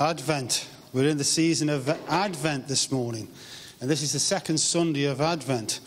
Advent. 0.00 0.68
We're 0.92 1.08
in 1.08 1.18
the 1.18 1.24
season 1.24 1.68
of 1.68 1.88
Advent 2.08 2.68
this 2.68 2.90
morning. 2.90 3.28
And 3.80 3.88
this 3.88 4.02
is 4.02 4.12
the 4.12 4.18
second 4.18 4.58
Sunday 4.58 5.04
of 5.04 5.20
Advent. 5.20 5.80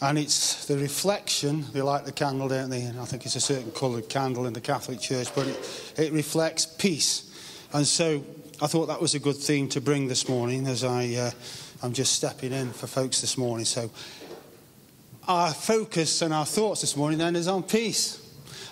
And 0.00 0.18
it's 0.18 0.66
the 0.66 0.76
reflection, 0.76 1.64
they 1.72 1.82
light 1.82 2.04
the 2.04 2.12
candle, 2.12 2.48
don't 2.48 2.70
they? 2.70 2.82
And 2.82 3.00
I 3.00 3.04
think 3.04 3.24
it's 3.24 3.36
a 3.36 3.40
certain 3.40 3.70
coloured 3.72 4.08
candle 4.08 4.46
in 4.46 4.52
the 4.52 4.60
Catholic 4.60 5.00
Church, 5.00 5.34
but 5.34 5.46
it, 5.46 5.94
it 5.98 6.12
reflects 6.12 6.66
peace. 6.66 7.66
And 7.72 7.86
so 7.86 8.24
I 8.60 8.66
thought 8.66 8.86
that 8.86 9.00
was 9.00 9.14
a 9.14 9.18
good 9.18 9.36
theme 9.36 9.68
to 9.70 9.80
bring 9.80 10.08
this 10.08 10.28
morning 10.28 10.66
as 10.66 10.84
I, 10.84 11.14
uh, 11.14 11.30
I'm 11.82 11.92
just 11.92 12.14
stepping 12.14 12.52
in 12.52 12.72
for 12.72 12.86
folks 12.86 13.20
this 13.20 13.38
morning. 13.38 13.64
So 13.64 13.90
our 15.28 15.52
focus 15.52 16.22
and 16.22 16.32
our 16.32 16.46
thoughts 16.46 16.82
this 16.82 16.96
morning 16.96 17.18
then 17.18 17.36
is 17.36 17.48
on 17.48 17.62
peace. 17.62 18.25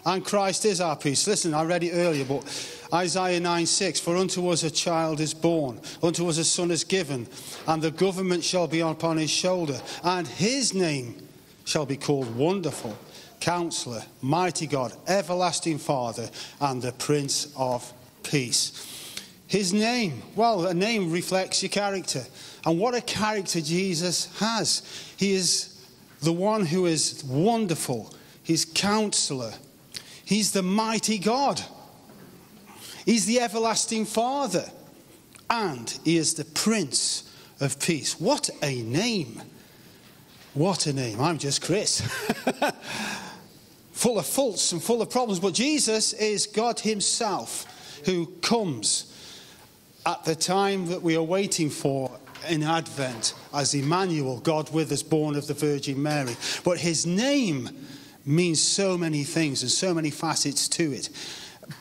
And 0.06 0.24
Christ 0.24 0.64
is 0.64 0.80
our 0.80 0.96
peace. 0.96 1.26
Listen, 1.26 1.54
I 1.54 1.64
read 1.64 1.82
it 1.82 1.92
earlier, 1.92 2.24
but 2.24 2.44
Isaiah 2.92 3.40
9 3.40 3.66
6 3.66 4.00
For 4.00 4.16
unto 4.16 4.48
us 4.48 4.62
a 4.62 4.70
child 4.70 5.20
is 5.20 5.32
born, 5.34 5.80
unto 6.02 6.28
us 6.28 6.38
a 6.38 6.44
son 6.44 6.70
is 6.70 6.84
given, 6.84 7.26
and 7.66 7.82
the 7.82 7.90
government 7.90 8.44
shall 8.44 8.66
be 8.66 8.80
upon 8.80 9.16
his 9.16 9.30
shoulder, 9.30 9.80
and 10.02 10.26
his 10.26 10.74
name 10.74 11.16
shall 11.64 11.86
be 11.86 11.96
called 11.96 12.34
Wonderful, 12.36 12.96
Counselor, 13.40 14.02
Mighty 14.20 14.66
God, 14.66 14.92
Everlasting 15.06 15.78
Father, 15.78 16.28
and 16.60 16.82
the 16.82 16.92
Prince 16.92 17.52
of 17.56 17.90
Peace. 18.22 18.90
His 19.46 19.72
name, 19.72 20.22
well, 20.36 20.66
a 20.66 20.74
name 20.74 21.12
reflects 21.12 21.62
your 21.62 21.70
character. 21.70 22.24
And 22.66 22.78
what 22.78 22.94
a 22.94 23.00
character 23.00 23.60
Jesus 23.60 24.34
has. 24.38 24.82
He 25.16 25.34
is 25.34 25.86
the 26.22 26.32
one 26.32 26.64
who 26.66 26.86
is 26.86 27.22
wonderful, 27.24 28.12
He's 28.42 28.64
counselor, 28.64 29.52
He's 30.24 30.52
the 30.52 30.62
mighty 30.62 31.18
God. 31.18 31.60
He's 33.04 33.26
the 33.26 33.40
everlasting 33.40 34.06
Father. 34.06 34.64
And 35.50 35.90
He 36.04 36.16
is 36.16 36.34
the 36.34 36.44
Prince 36.44 37.30
of 37.60 37.78
Peace. 37.78 38.18
What 38.18 38.50
a 38.62 38.82
name! 38.82 39.42
What 40.54 40.86
a 40.86 40.92
name. 40.92 41.20
I'm 41.20 41.38
just 41.38 41.62
Chris. 41.62 42.00
full 43.92 44.18
of 44.18 44.26
faults 44.26 44.72
and 44.72 44.82
full 44.82 45.02
of 45.02 45.10
problems. 45.10 45.40
But 45.40 45.54
Jesus 45.54 46.12
is 46.12 46.46
God 46.46 46.80
Himself 46.80 48.02
who 48.04 48.26
comes 48.42 49.10
at 50.06 50.24
the 50.24 50.34
time 50.34 50.86
that 50.86 51.02
we 51.02 51.16
are 51.16 51.22
waiting 51.22 51.70
for 51.70 52.10
in 52.48 52.62
Advent 52.62 53.34
as 53.52 53.74
Emmanuel, 53.74 54.38
God 54.40 54.72
with 54.72 54.92
us, 54.92 55.02
born 55.02 55.36
of 55.36 55.46
the 55.46 55.54
Virgin 55.54 56.02
Mary. 56.02 56.36
But 56.62 56.78
His 56.78 57.06
name 57.06 57.70
means 58.26 58.60
so 58.60 58.96
many 58.96 59.24
things 59.24 59.62
and 59.62 59.70
so 59.70 59.94
many 59.94 60.10
facets 60.10 60.68
to 60.68 60.92
it. 60.92 61.10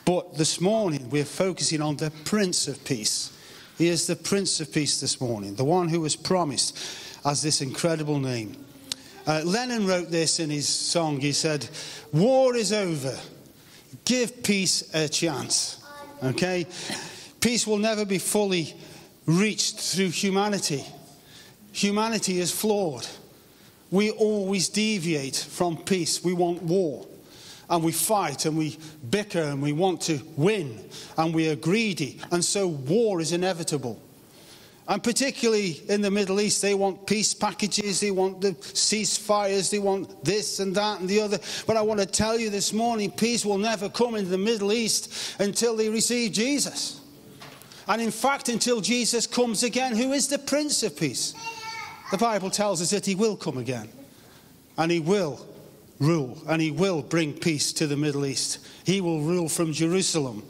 But 0.04 0.36
this 0.36 0.60
morning, 0.60 1.10
we're 1.10 1.24
focusing 1.24 1.80
on 1.80 1.96
the 1.96 2.10
Prince 2.24 2.68
of 2.68 2.84
Peace. 2.84 3.30
He 3.78 3.88
is 3.88 4.06
the 4.06 4.16
Prince 4.16 4.60
of 4.60 4.72
Peace 4.72 5.00
this 5.00 5.20
morning, 5.20 5.56
the 5.56 5.64
one 5.64 5.88
who 5.88 6.00
was 6.00 6.16
promised 6.16 6.78
as 7.24 7.42
this 7.42 7.60
incredible 7.60 8.18
name. 8.18 8.56
Uh, 9.26 9.42
Lennon 9.44 9.86
wrote 9.86 10.10
this 10.10 10.38
in 10.38 10.50
his 10.50 10.68
song. 10.68 11.18
He 11.18 11.32
said, 11.32 11.68
War 12.12 12.54
is 12.54 12.72
over. 12.72 13.18
Give 14.04 14.42
peace 14.42 14.94
a 14.94 15.08
chance. 15.08 15.82
Okay? 16.22 16.66
Peace 17.40 17.66
will 17.66 17.78
never 17.78 18.04
be 18.04 18.18
fully 18.18 18.74
reached 19.26 19.78
through 19.78 20.10
humanity. 20.10 20.84
Humanity 21.72 22.38
is 22.38 22.50
flawed 22.50 23.06
we 23.94 24.10
always 24.10 24.68
deviate 24.68 25.36
from 25.36 25.76
peace. 25.76 26.24
We 26.24 26.32
want 26.32 26.62
war. 26.62 27.06
And 27.70 27.82
we 27.82 27.92
fight 27.92 28.44
and 28.44 28.58
we 28.58 28.76
bicker 29.08 29.40
and 29.40 29.62
we 29.62 29.72
want 29.72 30.02
to 30.02 30.20
win 30.36 30.84
and 31.16 31.32
we 31.32 31.48
are 31.48 31.56
greedy. 31.56 32.20
And 32.30 32.44
so 32.44 32.66
war 32.66 33.20
is 33.20 33.32
inevitable. 33.32 34.02
And 34.86 35.02
particularly 35.02 35.80
in 35.88 36.02
the 36.02 36.10
Middle 36.10 36.40
East, 36.40 36.60
they 36.60 36.74
want 36.74 37.06
peace 37.06 37.32
packages, 37.32 38.00
they 38.00 38.10
want 38.10 38.42
the 38.42 38.52
ceasefires, 38.52 39.70
they 39.70 39.78
want 39.78 40.24
this 40.24 40.58
and 40.58 40.74
that 40.74 41.00
and 41.00 41.08
the 41.08 41.20
other. 41.20 41.38
But 41.66 41.78
I 41.78 41.82
want 41.82 42.00
to 42.00 42.06
tell 42.06 42.38
you 42.38 42.50
this 42.50 42.72
morning 42.72 43.12
peace 43.12 43.46
will 43.46 43.58
never 43.58 43.88
come 43.88 44.16
into 44.16 44.30
the 44.30 44.38
Middle 44.38 44.72
East 44.72 45.36
until 45.38 45.76
they 45.76 45.88
receive 45.88 46.32
Jesus. 46.32 47.00
And 47.86 48.02
in 48.02 48.10
fact, 48.10 48.48
until 48.48 48.80
Jesus 48.80 49.26
comes 49.26 49.62
again, 49.62 49.94
who 49.94 50.12
is 50.12 50.28
the 50.28 50.38
Prince 50.38 50.82
of 50.82 50.98
Peace. 50.98 51.34
The 52.14 52.18
Bible 52.18 52.50
tells 52.50 52.80
us 52.80 52.90
that 52.90 53.04
he 53.04 53.16
will 53.16 53.34
come 53.36 53.58
again 53.58 53.88
and 54.78 54.92
he 54.92 55.00
will 55.00 55.44
rule 55.98 56.40
and 56.46 56.62
he 56.62 56.70
will 56.70 57.02
bring 57.02 57.32
peace 57.32 57.72
to 57.72 57.88
the 57.88 57.96
Middle 57.96 58.24
East. 58.24 58.64
He 58.86 59.00
will 59.00 59.22
rule 59.22 59.48
from 59.48 59.72
Jerusalem. 59.72 60.44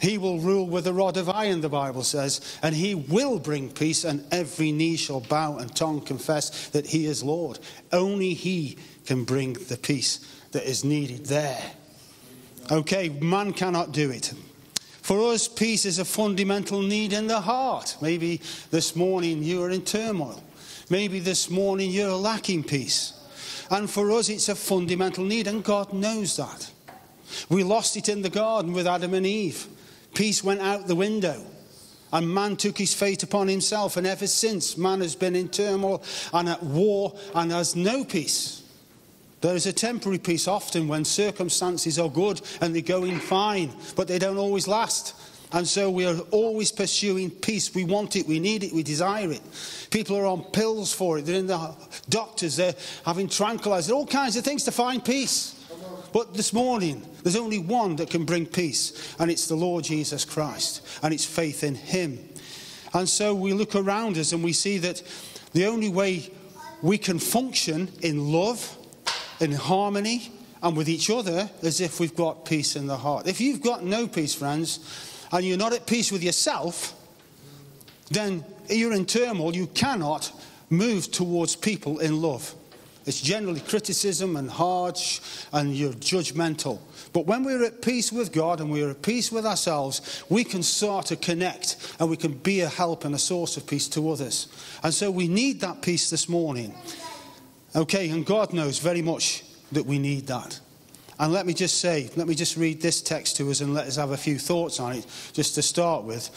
He 0.00 0.18
will 0.18 0.38
rule 0.38 0.68
with 0.68 0.86
a 0.86 0.92
rod 0.92 1.16
of 1.16 1.28
iron, 1.28 1.62
the 1.62 1.68
Bible 1.68 2.04
says, 2.04 2.58
and 2.62 2.76
he 2.76 2.94
will 2.94 3.40
bring 3.40 3.70
peace, 3.70 4.04
and 4.04 4.24
every 4.30 4.70
knee 4.70 4.94
shall 4.94 5.18
bow 5.18 5.56
and 5.56 5.74
tongue 5.74 6.00
confess 6.00 6.68
that 6.68 6.86
he 6.86 7.06
is 7.06 7.24
Lord. 7.24 7.58
Only 7.90 8.32
he 8.32 8.78
can 9.04 9.24
bring 9.24 9.54
the 9.54 9.76
peace 9.76 10.20
that 10.52 10.62
is 10.62 10.84
needed 10.84 11.26
there. 11.26 11.72
Okay, 12.70 13.08
man 13.08 13.52
cannot 13.52 13.90
do 13.90 14.12
it. 14.12 14.32
For 15.02 15.32
us, 15.32 15.48
peace 15.48 15.86
is 15.86 15.98
a 15.98 16.04
fundamental 16.04 16.80
need 16.80 17.12
in 17.12 17.26
the 17.26 17.40
heart. 17.40 17.96
Maybe 18.00 18.40
this 18.70 18.94
morning 18.94 19.42
you 19.42 19.60
are 19.60 19.70
in 19.70 19.82
turmoil. 19.82 20.40
Maybe 20.90 21.18
this 21.18 21.48
morning 21.48 21.90
you're 21.90 22.16
lacking 22.16 22.64
peace. 22.64 23.12
And 23.70 23.88
for 23.88 24.10
us, 24.12 24.28
it's 24.28 24.48
a 24.48 24.54
fundamental 24.54 25.24
need, 25.24 25.46
and 25.46 25.64
God 25.64 25.92
knows 25.92 26.36
that. 26.36 26.70
We 27.48 27.64
lost 27.64 27.96
it 27.96 28.08
in 28.08 28.22
the 28.22 28.28
garden 28.28 28.72
with 28.72 28.86
Adam 28.86 29.14
and 29.14 29.26
Eve. 29.26 29.66
Peace 30.12 30.44
went 30.44 30.60
out 30.60 30.86
the 30.86 30.94
window, 30.94 31.42
and 32.12 32.32
man 32.32 32.56
took 32.56 32.76
his 32.76 32.92
fate 32.92 33.22
upon 33.22 33.48
himself. 33.48 33.96
And 33.96 34.06
ever 34.06 34.26
since, 34.26 34.76
man 34.76 35.00
has 35.00 35.16
been 35.16 35.34
in 35.34 35.48
turmoil 35.48 36.02
and 36.32 36.48
at 36.48 36.62
war 36.62 37.14
and 37.34 37.50
has 37.50 37.74
no 37.74 38.04
peace. 38.04 38.62
There 39.40 39.56
is 39.56 39.66
a 39.66 39.72
temporary 39.72 40.18
peace 40.18 40.46
often 40.46 40.88
when 40.88 41.04
circumstances 41.04 41.98
are 41.98 42.08
good 42.08 42.40
and 42.60 42.74
they're 42.74 42.82
going 42.82 43.18
fine, 43.18 43.74
but 43.96 44.08
they 44.08 44.18
don't 44.18 44.38
always 44.38 44.68
last. 44.68 45.14
And 45.54 45.68
so 45.68 45.88
we 45.88 46.04
are 46.04 46.18
always 46.32 46.72
pursuing 46.72 47.30
peace. 47.30 47.72
We 47.72 47.84
want 47.84 48.16
it, 48.16 48.26
we 48.26 48.40
need 48.40 48.64
it, 48.64 48.72
we 48.72 48.82
desire 48.82 49.30
it. 49.30 49.40
People 49.90 50.16
are 50.16 50.26
on 50.26 50.42
pills 50.42 50.92
for 50.92 51.16
it, 51.16 51.22
they're 51.22 51.36
in 51.36 51.46
the 51.46 51.76
doctors, 52.08 52.56
they're 52.56 52.74
having 53.06 53.28
tranquilizers, 53.28 53.94
all 53.94 54.04
kinds 54.04 54.36
of 54.36 54.44
things 54.44 54.64
to 54.64 54.72
find 54.72 55.04
peace. 55.04 55.54
But 56.12 56.34
this 56.34 56.52
morning, 56.52 57.06
there's 57.22 57.36
only 57.36 57.60
one 57.60 57.94
that 57.96 58.10
can 58.10 58.24
bring 58.24 58.46
peace, 58.46 59.14
and 59.20 59.30
it's 59.30 59.46
the 59.46 59.54
Lord 59.54 59.84
Jesus 59.84 60.24
Christ, 60.24 60.84
and 61.04 61.14
it's 61.14 61.24
faith 61.24 61.62
in 61.62 61.76
Him. 61.76 62.18
And 62.92 63.08
so 63.08 63.32
we 63.32 63.52
look 63.52 63.76
around 63.76 64.18
us 64.18 64.32
and 64.32 64.42
we 64.42 64.52
see 64.52 64.78
that 64.78 65.02
the 65.52 65.66
only 65.66 65.88
way 65.88 66.32
we 66.82 66.98
can 66.98 67.20
function 67.20 67.92
in 68.02 68.32
love, 68.32 68.76
in 69.38 69.52
harmony, 69.52 70.32
and 70.64 70.76
with 70.76 70.88
each 70.88 71.10
other 71.10 71.48
is 71.62 71.80
if 71.80 72.00
we've 72.00 72.16
got 72.16 72.44
peace 72.44 72.74
in 72.74 72.88
the 72.88 72.96
heart. 72.96 73.28
If 73.28 73.40
you've 73.40 73.60
got 73.60 73.84
no 73.84 74.08
peace, 74.08 74.34
friends, 74.34 74.80
and 75.32 75.44
you're 75.44 75.58
not 75.58 75.72
at 75.72 75.86
peace 75.86 76.10
with 76.12 76.22
yourself, 76.22 76.94
then 78.10 78.44
you're 78.68 78.92
in 78.92 79.06
turmoil. 79.06 79.54
You 79.54 79.66
cannot 79.68 80.32
move 80.70 81.10
towards 81.10 81.56
people 81.56 81.98
in 81.98 82.20
love. 82.20 82.54
It's 83.06 83.20
generally 83.20 83.60
criticism 83.60 84.36
and 84.36 84.50
harsh, 84.50 85.20
and 85.52 85.74
you're 85.76 85.92
judgmental. 85.92 86.78
But 87.12 87.26
when 87.26 87.44
we're 87.44 87.64
at 87.64 87.82
peace 87.82 88.10
with 88.10 88.32
God 88.32 88.60
and 88.60 88.70
we're 88.70 88.90
at 88.90 89.02
peace 89.02 89.30
with 89.30 89.44
ourselves, 89.44 90.24
we 90.30 90.42
can 90.42 90.62
start 90.62 91.06
to 91.06 91.16
connect 91.16 91.96
and 92.00 92.08
we 92.08 92.16
can 92.16 92.32
be 92.32 92.60
a 92.60 92.68
help 92.68 93.04
and 93.04 93.14
a 93.14 93.18
source 93.18 93.56
of 93.56 93.66
peace 93.66 93.88
to 93.88 94.10
others. 94.10 94.48
And 94.82 94.92
so 94.92 95.10
we 95.10 95.28
need 95.28 95.60
that 95.60 95.82
peace 95.82 96.08
this 96.08 96.28
morning. 96.28 96.74
Okay, 97.76 98.08
and 98.08 98.24
God 98.24 98.52
knows 98.52 98.78
very 98.78 99.02
much 99.02 99.44
that 99.72 99.84
we 99.84 99.98
need 99.98 100.26
that. 100.28 100.58
And 101.18 101.32
let 101.32 101.46
me 101.46 101.54
just 101.54 101.80
say, 101.80 102.10
let 102.16 102.26
me 102.26 102.34
just 102.34 102.56
read 102.56 102.80
this 102.80 103.00
text 103.00 103.36
to 103.36 103.50
us 103.50 103.60
and 103.60 103.72
let 103.72 103.86
us 103.86 103.96
have 103.96 104.10
a 104.10 104.16
few 104.16 104.38
thoughts 104.38 104.80
on 104.80 104.92
it, 104.92 105.06
just 105.32 105.54
to 105.54 105.62
start 105.62 106.04
with. 106.04 106.30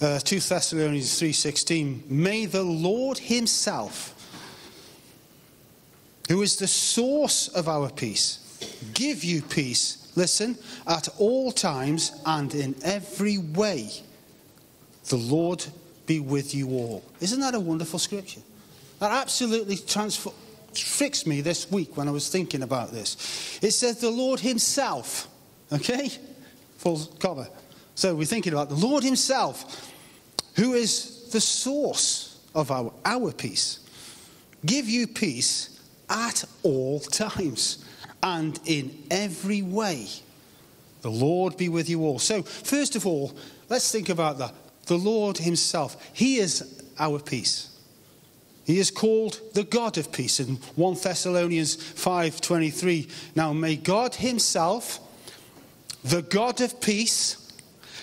Uh, 0.00 0.18
2 0.20 0.40
Thessalonians 0.40 1.20
3.16, 1.20 2.08
May 2.08 2.46
the 2.46 2.62
Lord 2.62 3.18
himself, 3.18 4.14
who 6.28 6.40
is 6.42 6.56
the 6.56 6.66
source 6.66 7.48
of 7.48 7.68
our 7.68 7.90
peace, 7.90 8.38
give 8.94 9.24
you 9.24 9.42
peace, 9.42 10.12
listen, 10.16 10.56
at 10.86 11.08
all 11.18 11.52
times 11.52 12.12
and 12.24 12.54
in 12.54 12.76
every 12.82 13.38
way. 13.38 13.90
The 15.08 15.16
Lord 15.16 15.66
be 16.06 16.20
with 16.20 16.54
you 16.54 16.70
all. 16.70 17.04
Isn't 17.20 17.40
that 17.40 17.54
a 17.54 17.60
wonderful 17.60 17.98
scripture? 17.98 18.40
That 19.00 19.10
absolutely 19.10 19.76
transforms 19.76 20.38
fixed 20.84 21.26
me 21.26 21.40
this 21.40 21.70
week 21.70 21.96
when 21.96 22.08
I 22.08 22.10
was 22.10 22.28
thinking 22.28 22.62
about 22.62 22.92
this. 22.92 23.58
It 23.62 23.72
says 23.72 24.00
the 24.00 24.10
Lord 24.10 24.40
Himself, 24.40 25.28
okay? 25.72 26.10
Full 26.78 26.98
cover. 27.18 27.48
So 27.94 28.14
we're 28.14 28.24
thinking 28.24 28.52
about 28.52 28.68
the 28.68 28.74
Lord 28.74 29.02
Himself, 29.04 29.92
who 30.56 30.74
is 30.74 31.30
the 31.30 31.40
source 31.40 32.40
of 32.54 32.70
our, 32.70 32.92
our 33.04 33.32
peace. 33.32 33.80
Give 34.64 34.88
you 34.88 35.06
peace 35.06 35.80
at 36.08 36.44
all 36.62 37.00
times 37.00 37.84
and 38.22 38.58
in 38.66 39.04
every 39.10 39.62
way. 39.62 40.06
The 41.02 41.10
Lord 41.10 41.56
be 41.56 41.68
with 41.68 41.88
you 41.88 42.04
all. 42.04 42.18
So, 42.18 42.42
first 42.42 42.96
of 42.96 43.06
all, 43.06 43.36
Let's 43.68 43.90
think 43.92 44.08
about 44.08 44.38
that. 44.38 44.54
The 44.86 44.96
Lord 44.96 45.38
Himself, 45.38 46.10
He 46.12 46.38
is 46.38 46.82
our 46.98 47.18
peace. 47.18 47.77
He 48.68 48.78
is 48.78 48.90
called 48.90 49.40
the 49.54 49.64
God 49.64 49.96
of 49.96 50.12
peace 50.12 50.40
in 50.40 50.56
1 50.76 50.96
Thessalonians 51.02 51.74
5:23. 51.74 53.08
Now 53.34 53.54
may 53.54 53.76
God 53.76 54.16
himself, 54.16 55.00
the 56.04 56.20
God 56.20 56.60
of 56.60 56.78
peace, 56.78 57.38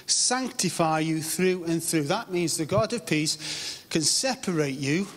sanctify 0.08 1.02
you 1.02 1.22
through 1.22 1.66
and 1.66 1.84
through. 1.84 2.06
That 2.06 2.32
means 2.32 2.58
the 2.58 2.66
God 2.66 2.94
of 2.94 3.06
peace 3.06 3.38
can 3.92 4.02
separate 4.02 4.80
you, 4.80 5.08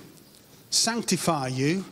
sanctify 0.69 1.49
you, 1.49 1.87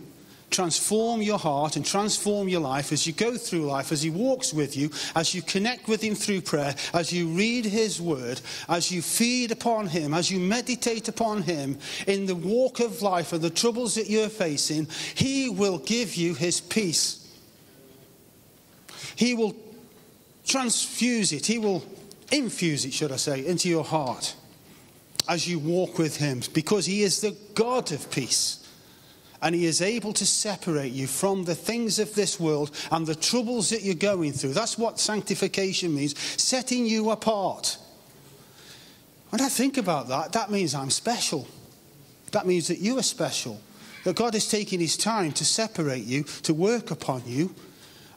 transform 0.57 1.21
your 1.21 1.39
heart 1.39 1.77
and 1.77 1.85
transform 1.85 2.49
your 2.49 2.63
life 2.63 2.91
as 2.91 3.07
you 3.07 3.13
go 3.13 3.37
through 3.37 3.67
life, 3.67 3.93
as 3.93 4.01
He 4.01 4.09
walks 4.09 4.55
with 4.55 4.75
you, 4.75 4.91
as 5.15 5.35
you 5.35 5.43
connect 5.43 5.87
with 5.87 6.03
Him 6.03 6.15
through 6.15 6.41
prayer, 6.41 6.75
as 6.95 7.13
you 7.13 7.29
read 7.29 7.67
His 7.67 8.01
Word, 8.01 8.41
as 8.67 8.91
you 8.91 9.03
feed 9.03 9.53
upon 9.53 9.89
Him, 9.89 10.15
as 10.15 10.31
you 10.31 10.41
meditate 10.41 11.09
upon 11.09 11.43
Him 11.43 11.79
in 12.07 12.25
the 12.25 12.35
walk 12.35 12.81
of 12.81 13.03
life 13.03 13.35
and 13.35 13.43
the 13.43 13.51
troubles 13.51 13.97
that 13.97 14.09
you're 14.09 14.31
facing, 14.31 14.89
He 15.15 15.51
will 15.51 15.79
give 15.79 16.15
you 16.15 16.35
His 16.35 16.63
peace. 16.63 17.23
He 19.15 19.35
will 19.35 19.55
transfuse 20.47 21.33
it, 21.33 21.45
He 21.45 21.59
will 21.59 21.85
infuse 22.33 22.87
it, 22.87 22.95
should 22.95 23.13
I 23.13 23.17
say, 23.17 23.47
into 23.47 23.69
your 23.69 23.85
heart 23.85 24.35
as 25.29 25.47
you 25.47 25.59
walk 25.59 25.99
with 25.99 26.17
Him 26.17 26.41
because 26.55 26.87
He 26.87 27.03
is 27.03 27.21
the 27.21 27.37
God 27.55 27.93
of 27.93 28.11
peace 28.11 28.66
and 29.47 29.55
He 29.55 29.67
is 29.67 29.81
able 29.81 30.13
to 30.15 30.27
separate 30.27 30.93
you 30.93 31.07
from 31.07 31.45
the 31.45 31.55
things 31.55 32.01
of 32.01 32.13
this 32.17 32.41
world 32.41 32.73
and 32.91 33.07
the 33.07 33.15
troubles 33.15 33.71
that 33.71 33.83
you're 33.83 33.95
going 33.95 34.33
through. 34.33 34.55
That's 34.55 34.77
what 34.77 34.99
sanctification 34.99 35.95
means 35.95 36.19
setting 36.19 36.85
you 36.85 37.11
apart. 37.11 37.79
When 39.31 39.41
I 39.41 39.49
think 39.49 39.77
about 39.77 40.09
that, 40.09 40.33
that 40.33 40.51
means 40.51 40.75
I'm 40.75 40.91
special. 40.91 41.47
That 42.33 42.49
means 42.49 42.67
that 42.67 42.81
you 42.81 42.99
are 42.99 43.05
special. 43.05 43.61
That 44.03 44.17
God 44.17 44.35
is 44.35 44.49
taking 44.49 44.81
His 44.81 44.97
time 44.97 45.31
to 45.35 45.45
separate 45.45 46.03
you, 46.03 46.25
to 46.43 46.53
work 46.53 46.91
upon 46.91 47.23
you, 47.25 47.55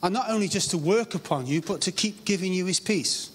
and 0.02 0.12
not 0.12 0.32
only 0.32 0.48
just 0.48 0.72
to 0.72 0.80
work 0.80 1.14
upon 1.14 1.46
you, 1.46 1.62
but 1.62 1.82
to 1.82 1.92
keep 1.92 2.26
giving 2.26 2.54
you 2.54 2.66
His 2.66 2.80
peace. 2.80 3.30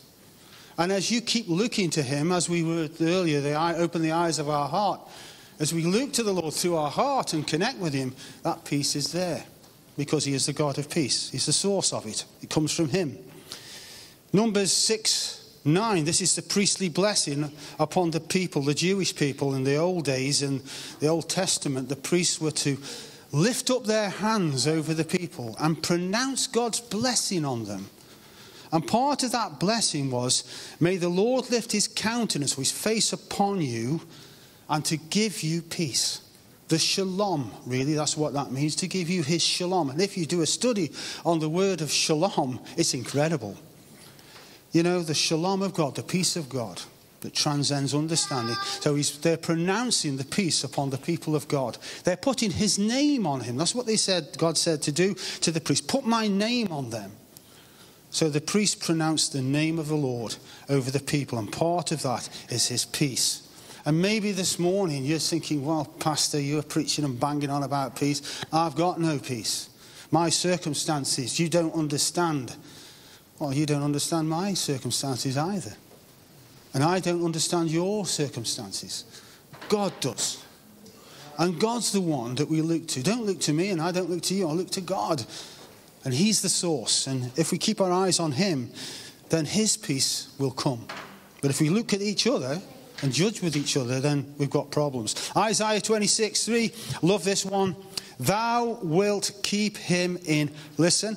And 0.76 0.90
as 0.90 1.12
you 1.12 1.20
keep 1.20 1.48
looking 1.48 1.90
to 1.90 2.02
Him, 2.02 2.32
as 2.32 2.48
we 2.48 2.64
were 2.64 2.88
earlier, 3.00 3.40
the 3.40 3.54
eye, 3.54 3.76
open 3.76 4.02
the 4.02 4.10
eyes 4.10 4.40
of 4.40 4.48
our 4.48 4.68
heart, 4.68 5.00
as 5.58 5.72
we 5.72 5.84
look 5.84 6.12
to 6.14 6.22
the 6.22 6.32
Lord 6.32 6.54
through 6.54 6.76
our 6.76 6.90
heart 6.90 7.32
and 7.32 7.46
connect 7.46 7.78
with 7.78 7.94
Him, 7.94 8.14
that 8.42 8.64
peace 8.64 8.96
is 8.96 9.12
there 9.12 9.44
because 9.96 10.24
He 10.24 10.34
is 10.34 10.46
the 10.46 10.52
God 10.52 10.78
of 10.78 10.90
peace. 10.90 11.30
He's 11.30 11.46
the 11.46 11.52
source 11.52 11.92
of 11.92 12.06
it, 12.06 12.24
it 12.42 12.50
comes 12.50 12.72
from 12.72 12.88
Him. 12.88 13.18
Numbers 14.32 14.72
6 14.72 15.40
9, 15.66 16.04
this 16.04 16.20
is 16.20 16.36
the 16.36 16.42
priestly 16.42 16.90
blessing 16.90 17.50
upon 17.78 18.10
the 18.10 18.20
people, 18.20 18.60
the 18.60 18.74
Jewish 18.74 19.16
people 19.16 19.54
in 19.54 19.64
the 19.64 19.76
old 19.76 20.04
days, 20.04 20.42
in 20.42 20.60
the 21.00 21.08
Old 21.08 21.30
Testament. 21.30 21.88
The 21.88 21.96
priests 21.96 22.38
were 22.38 22.50
to 22.50 22.76
lift 23.32 23.70
up 23.70 23.84
their 23.84 24.10
hands 24.10 24.66
over 24.66 24.92
the 24.92 25.04
people 25.04 25.56
and 25.58 25.82
pronounce 25.82 26.46
God's 26.46 26.80
blessing 26.80 27.46
on 27.46 27.64
them. 27.64 27.88
And 28.72 28.86
part 28.86 29.22
of 29.22 29.32
that 29.32 29.58
blessing 29.58 30.10
was, 30.10 30.44
May 30.80 30.96
the 30.96 31.08
Lord 31.08 31.50
lift 31.50 31.72
his 31.72 31.88
countenance, 31.88 32.54
his 32.54 32.72
face 32.72 33.12
upon 33.12 33.60
you, 33.60 34.02
and 34.74 34.84
to 34.84 34.96
give 34.96 35.44
you 35.44 35.62
peace. 35.62 36.20
The 36.66 36.80
shalom, 36.80 37.52
really, 37.64 37.94
that's 37.94 38.16
what 38.16 38.32
that 38.32 38.50
means, 38.50 38.74
to 38.76 38.88
give 38.88 39.08
you 39.08 39.22
his 39.22 39.40
shalom. 39.40 39.88
And 39.88 40.02
if 40.02 40.18
you 40.18 40.26
do 40.26 40.40
a 40.40 40.46
study 40.46 40.90
on 41.24 41.38
the 41.38 41.48
word 41.48 41.80
of 41.80 41.92
shalom, 41.92 42.58
it's 42.76 42.92
incredible. 42.92 43.56
You 44.72 44.82
know, 44.82 45.02
the 45.02 45.14
shalom 45.14 45.62
of 45.62 45.74
God, 45.74 45.94
the 45.94 46.02
peace 46.02 46.34
of 46.34 46.48
God 46.48 46.82
that 47.20 47.34
transcends 47.34 47.94
understanding. 47.94 48.56
So 48.80 48.96
they're 48.96 49.36
pronouncing 49.36 50.16
the 50.16 50.24
peace 50.24 50.64
upon 50.64 50.90
the 50.90 50.98
people 50.98 51.36
of 51.36 51.46
God. 51.46 51.78
They're 52.02 52.16
putting 52.16 52.50
his 52.50 52.76
name 52.76 53.28
on 53.28 53.42
him. 53.42 53.56
That's 53.56 53.76
what 53.76 53.86
they 53.86 53.96
said, 53.96 54.36
God 54.38 54.58
said 54.58 54.82
to 54.82 54.92
do 54.92 55.14
to 55.42 55.52
the 55.52 55.60
priest. 55.60 55.86
Put 55.86 56.04
my 56.04 56.26
name 56.26 56.72
on 56.72 56.90
them. 56.90 57.12
So 58.10 58.28
the 58.28 58.40
priest 58.40 58.80
pronounced 58.80 59.34
the 59.34 59.40
name 59.40 59.78
of 59.78 59.86
the 59.86 59.94
Lord 59.94 60.34
over 60.68 60.90
the 60.90 60.98
people, 60.98 61.38
and 61.38 61.52
part 61.52 61.92
of 61.92 62.02
that 62.02 62.28
is 62.50 62.66
his 62.66 62.84
peace. 62.84 63.43
And 63.86 64.00
maybe 64.00 64.32
this 64.32 64.58
morning 64.58 65.04
you're 65.04 65.18
thinking, 65.18 65.64
well, 65.64 65.84
Pastor, 65.84 66.40
you're 66.40 66.62
preaching 66.62 67.04
and 67.04 67.20
banging 67.20 67.50
on 67.50 67.62
about 67.62 67.96
peace. 67.96 68.44
I've 68.52 68.76
got 68.76 68.98
no 68.98 69.18
peace. 69.18 69.68
My 70.10 70.30
circumstances, 70.30 71.38
you 71.38 71.48
don't 71.48 71.74
understand. 71.74 72.56
Well, 73.38 73.52
you 73.52 73.66
don't 73.66 73.82
understand 73.82 74.28
my 74.28 74.54
circumstances 74.54 75.36
either. 75.36 75.72
And 76.72 76.82
I 76.82 76.98
don't 77.00 77.24
understand 77.24 77.70
your 77.70 78.06
circumstances. 78.06 79.04
God 79.68 79.92
does. 80.00 80.42
And 81.38 81.60
God's 81.60 81.92
the 81.92 82.00
one 82.00 82.36
that 82.36 82.48
we 82.48 82.62
look 82.62 82.86
to. 82.88 83.02
Don't 83.02 83.26
look 83.26 83.40
to 83.40 83.52
me 83.52 83.70
and 83.70 83.82
I 83.82 83.92
don't 83.92 84.08
look 84.08 84.22
to 84.22 84.34
you. 84.34 84.48
I 84.48 84.52
look 84.52 84.70
to 84.70 84.80
God. 84.80 85.24
And 86.04 86.14
He's 86.14 86.42
the 86.42 86.48
source. 86.48 87.06
And 87.06 87.32
if 87.36 87.52
we 87.52 87.58
keep 87.58 87.80
our 87.80 87.92
eyes 87.92 88.18
on 88.18 88.32
Him, 88.32 88.70
then 89.28 89.44
His 89.44 89.76
peace 89.76 90.32
will 90.38 90.52
come. 90.52 90.86
But 91.42 91.50
if 91.50 91.60
we 91.60 91.68
look 91.70 91.92
at 91.92 92.00
each 92.00 92.26
other, 92.26 92.62
and 93.04 93.12
judge 93.12 93.42
with 93.42 93.56
each 93.56 93.76
other, 93.76 94.00
then 94.00 94.34
we've 94.38 94.50
got 94.50 94.70
problems. 94.70 95.30
Isaiah 95.36 95.80
26 95.80 96.44
3, 96.44 96.72
love 97.02 97.22
this 97.22 97.44
one. 97.44 97.76
Thou 98.18 98.78
wilt 98.82 99.30
keep 99.42 99.76
him 99.76 100.18
in, 100.24 100.50
listen, 100.78 101.16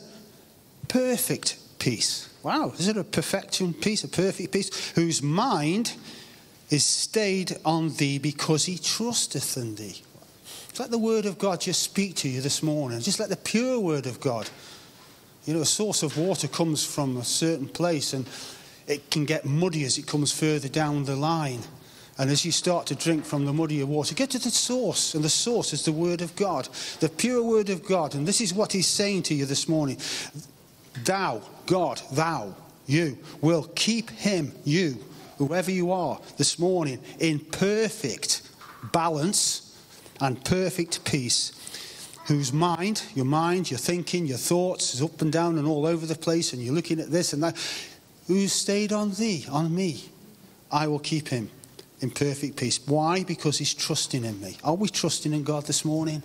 perfect 0.87 1.57
peace. 1.79 2.29
Wow, 2.43 2.73
is 2.77 2.87
it 2.87 2.97
a 2.97 3.03
perfection 3.03 3.73
peace, 3.73 4.03
a 4.03 4.07
perfect 4.07 4.51
peace? 4.51 4.91
Whose 4.91 5.21
mind 5.21 5.93
is 6.69 6.83
stayed 6.83 7.57
on 7.63 7.93
thee 7.95 8.19
because 8.19 8.65
he 8.65 8.77
trusteth 8.77 9.55
in 9.57 9.75
thee. 9.75 10.01
let 10.79 10.91
the 10.91 10.97
word 10.97 11.25
of 11.25 11.39
God 11.39 11.61
just 11.61 11.81
speak 11.81 12.15
to 12.17 12.29
you 12.29 12.41
this 12.41 12.61
morning. 12.61 12.99
Just 12.99 13.19
let 13.19 13.29
the 13.29 13.37
pure 13.37 13.79
word 13.79 14.05
of 14.05 14.19
God. 14.19 14.49
You 15.45 15.53
know, 15.53 15.61
a 15.61 15.65
source 15.65 16.03
of 16.03 16.17
water 16.17 16.47
comes 16.49 16.85
from 16.85 17.15
a 17.15 17.23
certain 17.23 17.69
place 17.69 18.13
and 18.13 18.27
it 18.87 19.09
can 19.09 19.25
get 19.25 19.45
muddy 19.45 19.85
as 19.85 19.97
it 19.97 20.05
comes 20.05 20.31
further 20.31 20.67
down 20.67 21.05
the 21.05 21.15
line. 21.15 21.61
And 22.19 22.31
as 22.31 22.43
you 22.43 22.51
start 22.51 22.87
to 22.87 22.95
drink 22.95 23.25
from 23.25 23.45
the 23.45 23.53
muddier 23.53 23.85
water, 23.85 24.15
get 24.15 24.31
to 24.31 24.39
the 24.39 24.49
source. 24.49 25.13
And 25.13 25.23
the 25.23 25.29
source 25.29 25.71
is 25.71 25.85
the 25.85 25.91
Word 25.91 26.21
of 26.21 26.35
God, 26.35 26.67
the 26.99 27.09
pure 27.09 27.43
Word 27.43 27.69
of 27.69 27.85
God. 27.85 28.15
And 28.15 28.27
this 28.27 28.41
is 28.41 28.53
what 28.53 28.71
He's 28.71 28.87
saying 28.87 29.23
to 29.23 29.35
you 29.35 29.45
this 29.45 29.67
morning 29.67 29.97
Thou, 31.03 31.41
God, 31.67 32.01
thou, 32.11 32.55
you, 32.87 33.17
will 33.41 33.69
keep 33.75 34.09
Him, 34.09 34.51
you, 34.63 34.97
whoever 35.37 35.69
you 35.69 35.91
are, 35.91 36.19
this 36.37 36.57
morning, 36.57 36.99
in 37.19 37.39
perfect 37.39 38.41
balance 38.91 39.79
and 40.19 40.43
perfect 40.43 41.05
peace. 41.05 41.53
Whose 42.27 42.51
mind, 42.51 43.03
your 43.15 43.25
mind, 43.25 43.71
your 43.71 43.77
thinking, 43.77 44.25
your 44.25 44.37
thoughts 44.37 44.93
is 44.93 45.01
up 45.01 45.21
and 45.21 45.31
down 45.31 45.57
and 45.57 45.65
all 45.65 45.85
over 45.85 46.05
the 46.05 46.15
place, 46.15 46.51
and 46.51 46.61
you're 46.61 46.73
looking 46.73 46.99
at 46.99 47.09
this 47.09 47.31
and 47.31 47.41
that 47.43 47.55
who 48.25 48.47
stayed 48.47 48.91
on 48.91 49.11
thee, 49.11 49.45
on 49.49 49.73
me, 49.73 50.09
I 50.69 50.87
will 50.87 50.99
keep 50.99 51.29
him 51.29 51.49
in 51.99 52.11
perfect 52.11 52.57
peace. 52.57 52.79
Why? 52.85 53.23
Because 53.23 53.57
he's 53.57 53.73
trusting 53.73 54.23
in 54.23 54.39
me. 54.39 54.57
Are 54.63 54.75
we 54.75 54.87
trusting 54.87 55.33
in 55.33 55.43
God 55.43 55.65
this 55.65 55.83
morning? 55.83 56.23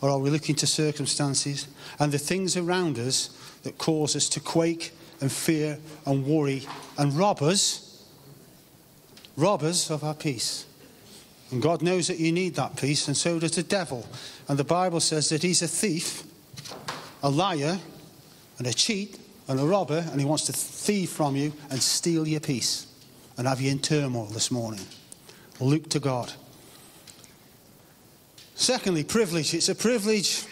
Or 0.00 0.10
are 0.10 0.18
we 0.18 0.30
looking 0.30 0.54
to 0.56 0.66
circumstances 0.66 1.66
and 1.98 2.12
the 2.12 2.18
things 2.18 2.56
around 2.56 2.98
us 2.98 3.30
that 3.62 3.78
cause 3.78 4.14
us 4.14 4.28
to 4.30 4.40
quake 4.40 4.92
and 5.20 5.32
fear 5.32 5.78
and 6.04 6.26
worry 6.26 6.66
and 6.98 7.14
rob 7.14 7.42
us, 7.42 8.04
rob 9.36 9.62
us 9.62 9.90
of 9.90 10.04
our 10.04 10.14
peace? 10.14 10.66
And 11.50 11.62
God 11.62 11.80
knows 11.82 12.08
that 12.08 12.18
you 12.18 12.32
need 12.32 12.56
that 12.56 12.76
peace, 12.76 13.06
and 13.06 13.16
so 13.16 13.38
does 13.38 13.52
the 13.52 13.62
devil. 13.62 14.06
And 14.48 14.58
the 14.58 14.64
Bible 14.64 15.00
says 15.00 15.28
that 15.30 15.42
he's 15.42 15.62
a 15.62 15.68
thief, 15.68 16.24
a 17.22 17.30
liar, 17.30 17.78
and 18.58 18.66
a 18.66 18.72
cheat, 18.72 19.18
and 19.48 19.60
a 19.60 19.64
robber, 19.64 20.04
and 20.10 20.20
he 20.20 20.26
wants 20.26 20.44
to 20.46 20.52
thieve 20.52 21.08
from 21.08 21.36
you 21.36 21.52
and 21.70 21.80
steal 21.80 22.26
your 22.26 22.40
peace 22.40 22.85
and 23.36 23.46
have 23.46 23.60
you 23.60 23.70
in 23.70 23.78
turmoil 23.78 24.26
this 24.26 24.50
morning. 24.50 24.80
Look 25.60 25.88
to 25.90 26.00
God. 26.00 26.32
Secondly, 28.54 29.04
privilege. 29.04 29.52
It's 29.54 29.68
a 29.68 29.74
privilege, 29.74 30.44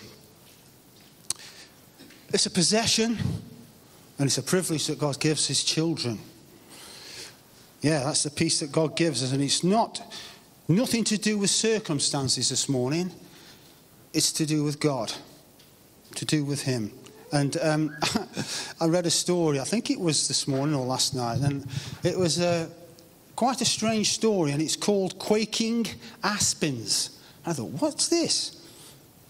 it's 2.32 2.46
a 2.46 2.50
possession, 2.50 3.18
and 4.18 4.26
it's 4.26 4.38
a 4.38 4.42
privilege 4.42 4.86
that 4.86 4.98
God 4.98 5.18
gives 5.20 5.46
his 5.46 5.64
children. 5.64 6.18
Yeah, 7.80 8.04
that's 8.04 8.22
the 8.22 8.30
peace 8.30 8.60
that 8.60 8.72
God 8.72 8.96
gives 8.96 9.22
us, 9.22 9.32
and 9.32 9.42
it's 9.42 9.62
not 9.62 10.00
nothing 10.68 11.04
to 11.04 11.18
do 11.18 11.36
with 11.36 11.50
circumstances 11.50 12.48
this 12.48 12.66
morning. 12.66 13.10
It's 14.14 14.32
to 14.32 14.46
do 14.46 14.64
with 14.64 14.80
God, 14.80 15.12
to 16.14 16.24
do 16.24 16.44
with 16.44 16.62
Him. 16.62 16.92
And 17.34 17.56
um, 17.56 17.96
I 18.80 18.86
read 18.86 19.06
a 19.06 19.10
story, 19.10 19.58
I 19.58 19.64
think 19.64 19.90
it 19.90 19.98
was 19.98 20.28
this 20.28 20.46
morning 20.46 20.76
or 20.76 20.86
last 20.86 21.16
night, 21.16 21.40
and 21.40 21.66
it 22.04 22.16
was 22.16 22.40
uh, 22.40 22.68
quite 23.34 23.60
a 23.60 23.64
strange 23.64 24.12
story, 24.12 24.52
and 24.52 24.62
it's 24.62 24.76
called 24.76 25.18
Quaking 25.18 25.84
Aspens. 26.22 27.18
I 27.44 27.52
thought, 27.52 27.70
what's 27.70 28.08
this? 28.08 28.62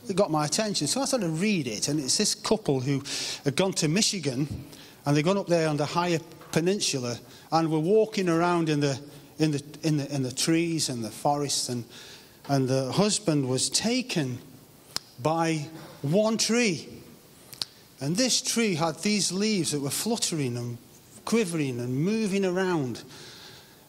It 0.06 0.16
got 0.16 0.30
my 0.30 0.44
attention, 0.44 0.86
so 0.86 1.00
I 1.00 1.06
started 1.06 1.28
to 1.28 1.32
read 1.32 1.66
it, 1.66 1.88
and 1.88 1.98
it's 1.98 2.18
this 2.18 2.34
couple 2.34 2.80
who 2.80 3.02
had 3.42 3.56
gone 3.56 3.72
to 3.72 3.88
Michigan, 3.88 4.66
and 5.06 5.16
they'd 5.16 5.24
gone 5.24 5.38
up 5.38 5.46
there 5.46 5.66
on 5.66 5.78
the 5.78 5.86
higher 5.86 6.18
peninsula 6.52 7.18
and 7.52 7.70
were 7.70 7.78
walking 7.78 8.28
around 8.28 8.68
in 8.68 8.80
the, 8.80 9.00
in 9.38 9.52
the, 9.52 9.62
in 9.82 9.96
the, 9.96 10.14
in 10.14 10.22
the 10.22 10.32
trees 10.32 10.90
and 10.90 11.02
the 11.02 11.10
forests. 11.10 11.70
And, 11.70 11.84
and 12.50 12.68
the 12.68 12.92
husband 12.92 13.48
was 13.48 13.70
taken 13.70 14.40
by 15.22 15.68
one 16.02 16.36
tree. 16.36 16.93
And 18.04 18.14
this 18.14 18.42
tree 18.42 18.74
had 18.74 18.98
these 18.98 19.32
leaves 19.32 19.70
that 19.70 19.80
were 19.80 19.88
fluttering 19.88 20.58
and 20.58 20.76
quivering 21.24 21.80
and 21.80 21.96
moving 21.96 22.44
around. 22.44 23.02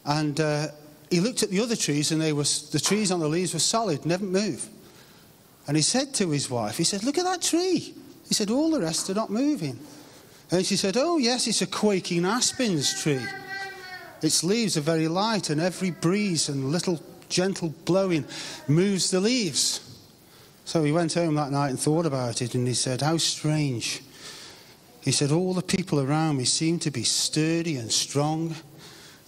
And 0.06 0.40
uh, 0.40 0.68
he 1.10 1.20
looked 1.20 1.42
at 1.42 1.50
the 1.50 1.60
other 1.60 1.76
trees, 1.76 2.12
and 2.12 2.22
they 2.22 2.32
were, 2.32 2.44
the 2.72 2.80
trees 2.82 3.12
on 3.12 3.20
the 3.20 3.28
leaves 3.28 3.52
were 3.52 3.60
solid, 3.60 4.06
never 4.06 4.24
move. 4.24 4.66
And 5.68 5.76
he 5.76 5.82
said 5.82 6.14
to 6.14 6.30
his 6.30 6.48
wife, 6.48 6.78
he 6.78 6.84
said, 6.84 7.04
Look 7.04 7.18
at 7.18 7.24
that 7.24 7.42
tree. 7.42 7.94
He 8.26 8.32
said, 8.32 8.50
All 8.50 8.70
the 8.70 8.80
rest 8.80 9.10
are 9.10 9.14
not 9.14 9.28
moving. 9.28 9.78
And 10.50 10.64
she 10.64 10.76
said, 10.76 10.96
Oh, 10.96 11.18
yes, 11.18 11.46
it's 11.46 11.60
a 11.60 11.66
quaking 11.66 12.24
aspen's 12.24 13.02
tree. 13.02 13.20
Its 14.22 14.42
leaves 14.42 14.78
are 14.78 14.80
very 14.80 15.08
light, 15.08 15.50
and 15.50 15.60
every 15.60 15.90
breeze 15.90 16.48
and 16.48 16.72
little 16.72 17.02
gentle 17.28 17.74
blowing 17.84 18.24
moves 18.66 19.10
the 19.10 19.20
leaves. 19.20 19.82
So 20.64 20.82
he 20.84 20.90
went 20.90 21.12
home 21.12 21.34
that 21.34 21.50
night 21.50 21.68
and 21.68 21.78
thought 21.78 22.06
about 22.06 22.40
it, 22.40 22.54
and 22.54 22.66
he 22.66 22.72
said, 22.72 23.02
How 23.02 23.18
strange. 23.18 24.00
He 25.06 25.12
said, 25.12 25.30
All 25.30 25.54
the 25.54 25.62
people 25.62 26.00
around 26.00 26.36
me 26.36 26.44
seem 26.44 26.80
to 26.80 26.90
be 26.90 27.04
sturdy 27.04 27.76
and 27.76 27.92
strong. 27.92 28.56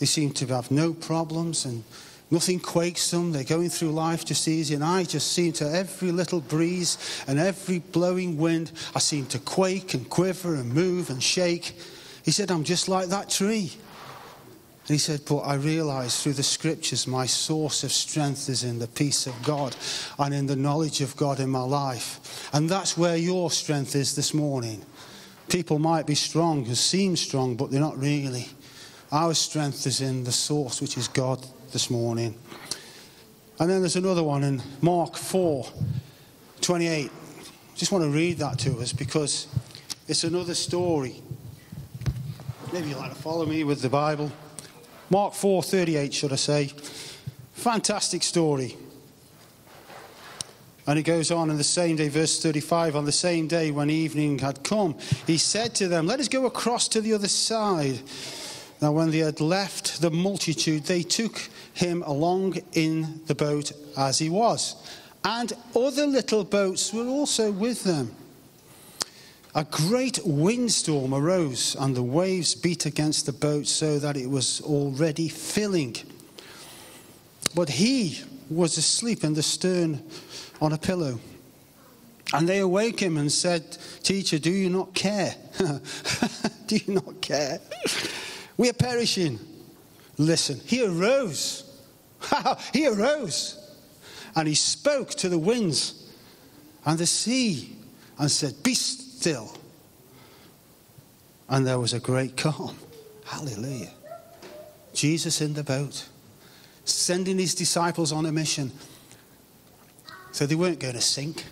They 0.00 0.06
seem 0.06 0.32
to 0.32 0.46
have 0.48 0.72
no 0.72 0.92
problems 0.92 1.64
and 1.66 1.84
nothing 2.32 2.58
quakes 2.58 3.12
them. 3.12 3.30
They're 3.30 3.44
going 3.44 3.70
through 3.70 3.92
life 3.92 4.24
just 4.24 4.48
easy. 4.48 4.74
And 4.74 4.82
I 4.82 5.04
just 5.04 5.32
seem 5.32 5.52
to 5.52 5.72
every 5.72 6.10
little 6.10 6.40
breeze 6.40 7.22
and 7.28 7.38
every 7.38 7.78
blowing 7.78 8.38
wind, 8.38 8.72
I 8.96 8.98
seem 8.98 9.26
to 9.26 9.38
quake 9.38 9.94
and 9.94 10.10
quiver 10.10 10.56
and 10.56 10.74
move 10.74 11.10
and 11.10 11.22
shake. 11.22 11.80
He 12.24 12.32
said, 12.32 12.50
I'm 12.50 12.64
just 12.64 12.88
like 12.88 13.06
that 13.10 13.30
tree. 13.30 13.70
And 14.88 14.94
he 14.94 14.98
said, 14.98 15.20
But 15.28 15.42
I 15.42 15.54
realize 15.54 16.20
through 16.20 16.32
the 16.32 16.42
scriptures 16.42 17.06
my 17.06 17.26
source 17.26 17.84
of 17.84 17.92
strength 17.92 18.48
is 18.48 18.64
in 18.64 18.80
the 18.80 18.88
peace 18.88 19.28
of 19.28 19.40
God 19.44 19.76
and 20.18 20.34
in 20.34 20.48
the 20.48 20.56
knowledge 20.56 21.02
of 21.02 21.16
God 21.16 21.38
in 21.38 21.50
my 21.50 21.62
life. 21.62 22.50
And 22.52 22.68
that's 22.68 22.98
where 22.98 23.16
your 23.16 23.52
strength 23.52 23.94
is 23.94 24.16
this 24.16 24.34
morning. 24.34 24.84
People 25.48 25.78
might 25.78 26.06
be 26.06 26.14
strong 26.14 26.66
and 26.66 26.76
seem 26.76 27.16
strong, 27.16 27.56
but 27.56 27.70
they're 27.70 27.80
not 27.80 27.98
really. 27.98 28.48
Our 29.10 29.32
strength 29.32 29.86
is 29.86 30.00
in 30.00 30.24
the 30.24 30.32
source, 30.32 30.82
which 30.82 30.98
is 30.98 31.08
God 31.08 31.44
this 31.72 31.90
morning. 31.90 32.34
And 33.58 33.70
then 33.70 33.80
there's 33.80 33.96
another 33.96 34.22
one 34.22 34.44
in 34.44 34.62
Mark 34.82 35.16
4 35.16 35.66
28. 36.60 37.10
Just 37.74 37.92
want 37.92 38.04
to 38.04 38.10
read 38.10 38.38
that 38.38 38.58
to 38.60 38.78
us 38.80 38.92
because 38.92 39.46
it's 40.06 40.24
another 40.24 40.54
story. 40.54 41.22
Maybe 42.72 42.88
you'd 42.88 42.98
like 42.98 43.14
to 43.14 43.18
follow 43.18 43.46
me 43.46 43.64
with 43.64 43.80
the 43.80 43.88
Bible. 43.88 44.30
Mark 45.10 45.32
4 45.32 45.62
38, 45.62 46.12
should 46.12 46.32
I 46.32 46.36
say. 46.36 46.72
Fantastic 47.54 48.22
story. 48.22 48.76
And 50.88 50.98
it 50.98 51.02
goes 51.02 51.30
on 51.30 51.50
in 51.50 51.58
the 51.58 51.64
same 51.64 51.96
day, 51.96 52.08
verse 52.08 52.42
35 52.42 52.96
on 52.96 53.04
the 53.04 53.12
same 53.12 53.46
day 53.46 53.70
when 53.70 53.90
evening 53.90 54.38
had 54.38 54.64
come, 54.64 54.96
he 55.26 55.36
said 55.36 55.74
to 55.74 55.86
them, 55.86 56.06
Let 56.06 56.18
us 56.18 56.28
go 56.28 56.46
across 56.46 56.88
to 56.88 57.02
the 57.02 57.12
other 57.12 57.28
side. 57.28 58.00
Now, 58.80 58.92
when 58.92 59.10
they 59.10 59.18
had 59.18 59.42
left 59.42 60.00
the 60.00 60.10
multitude, 60.10 60.84
they 60.84 61.02
took 61.02 61.42
him 61.74 62.02
along 62.06 62.56
in 62.72 63.20
the 63.26 63.34
boat 63.34 63.70
as 63.98 64.18
he 64.18 64.30
was. 64.30 64.76
And 65.22 65.52
other 65.76 66.06
little 66.06 66.44
boats 66.44 66.90
were 66.94 67.06
also 67.06 67.52
with 67.52 67.84
them. 67.84 68.14
A 69.54 69.64
great 69.64 70.20
windstorm 70.24 71.12
arose, 71.12 71.76
and 71.78 71.94
the 71.94 72.02
waves 72.02 72.54
beat 72.54 72.86
against 72.86 73.26
the 73.26 73.32
boat 73.32 73.66
so 73.66 73.98
that 73.98 74.16
it 74.16 74.30
was 74.30 74.62
already 74.62 75.28
filling. 75.28 75.96
But 77.54 77.68
he 77.68 78.22
was 78.50 78.78
asleep 78.78 79.24
in 79.24 79.34
the 79.34 79.42
stern 79.42 80.02
on 80.60 80.72
a 80.72 80.78
pillow. 80.78 81.18
And 82.32 82.48
they 82.48 82.58
awake 82.58 83.00
him 83.00 83.16
and 83.16 83.32
said, 83.32 83.78
Teacher, 84.02 84.38
do 84.38 84.50
you 84.50 84.68
not 84.68 84.94
care? 84.94 85.34
do 86.66 86.76
you 86.76 86.94
not 86.94 87.20
care? 87.20 87.60
We 88.56 88.68
are 88.68 88.74
perishing. 88.74 89.38
Listen, 90.18 90.60
he 90.66 90.84
arose. 90.84 91.64
he 92.72 92.86
arose. 92.86 93.54
And 94.36 94.46
he 94.46 94.54
spoke 94.54 95.10
to 95.10 95.28
the 95.28 95.38
winds 95.38 96.10
and 96.84 96.98
the 96.98 97.06
sea 97.06 97.76
and 98.18 98.30
said, 98.30 98.62
Be 98.62 98.74
still. 98.74 99.56
And 101.48 101.66
there 101.66 101.78
was 101.78 101.94
a 101.94 102.00
great 102.00 102.36
calm. 102.36 102.76
Hallelujah. 103.24 103.92
Jesus 104.92 105.40
in 105.40 105.54
the 105.54 105.62
boat, 105.62 106.08
sending 106.90 107.38
his 107.38 107.54
disciples 107.54 108.12
on 108.12 108.26
a 108.26 108.32
mission. 108.32 108.72
So 110.32 110.46
they 110.46 110.54
weren't 110.54 110.80
going 110.80 110.94
to 110.94 111.00
sink. 111.00 111.44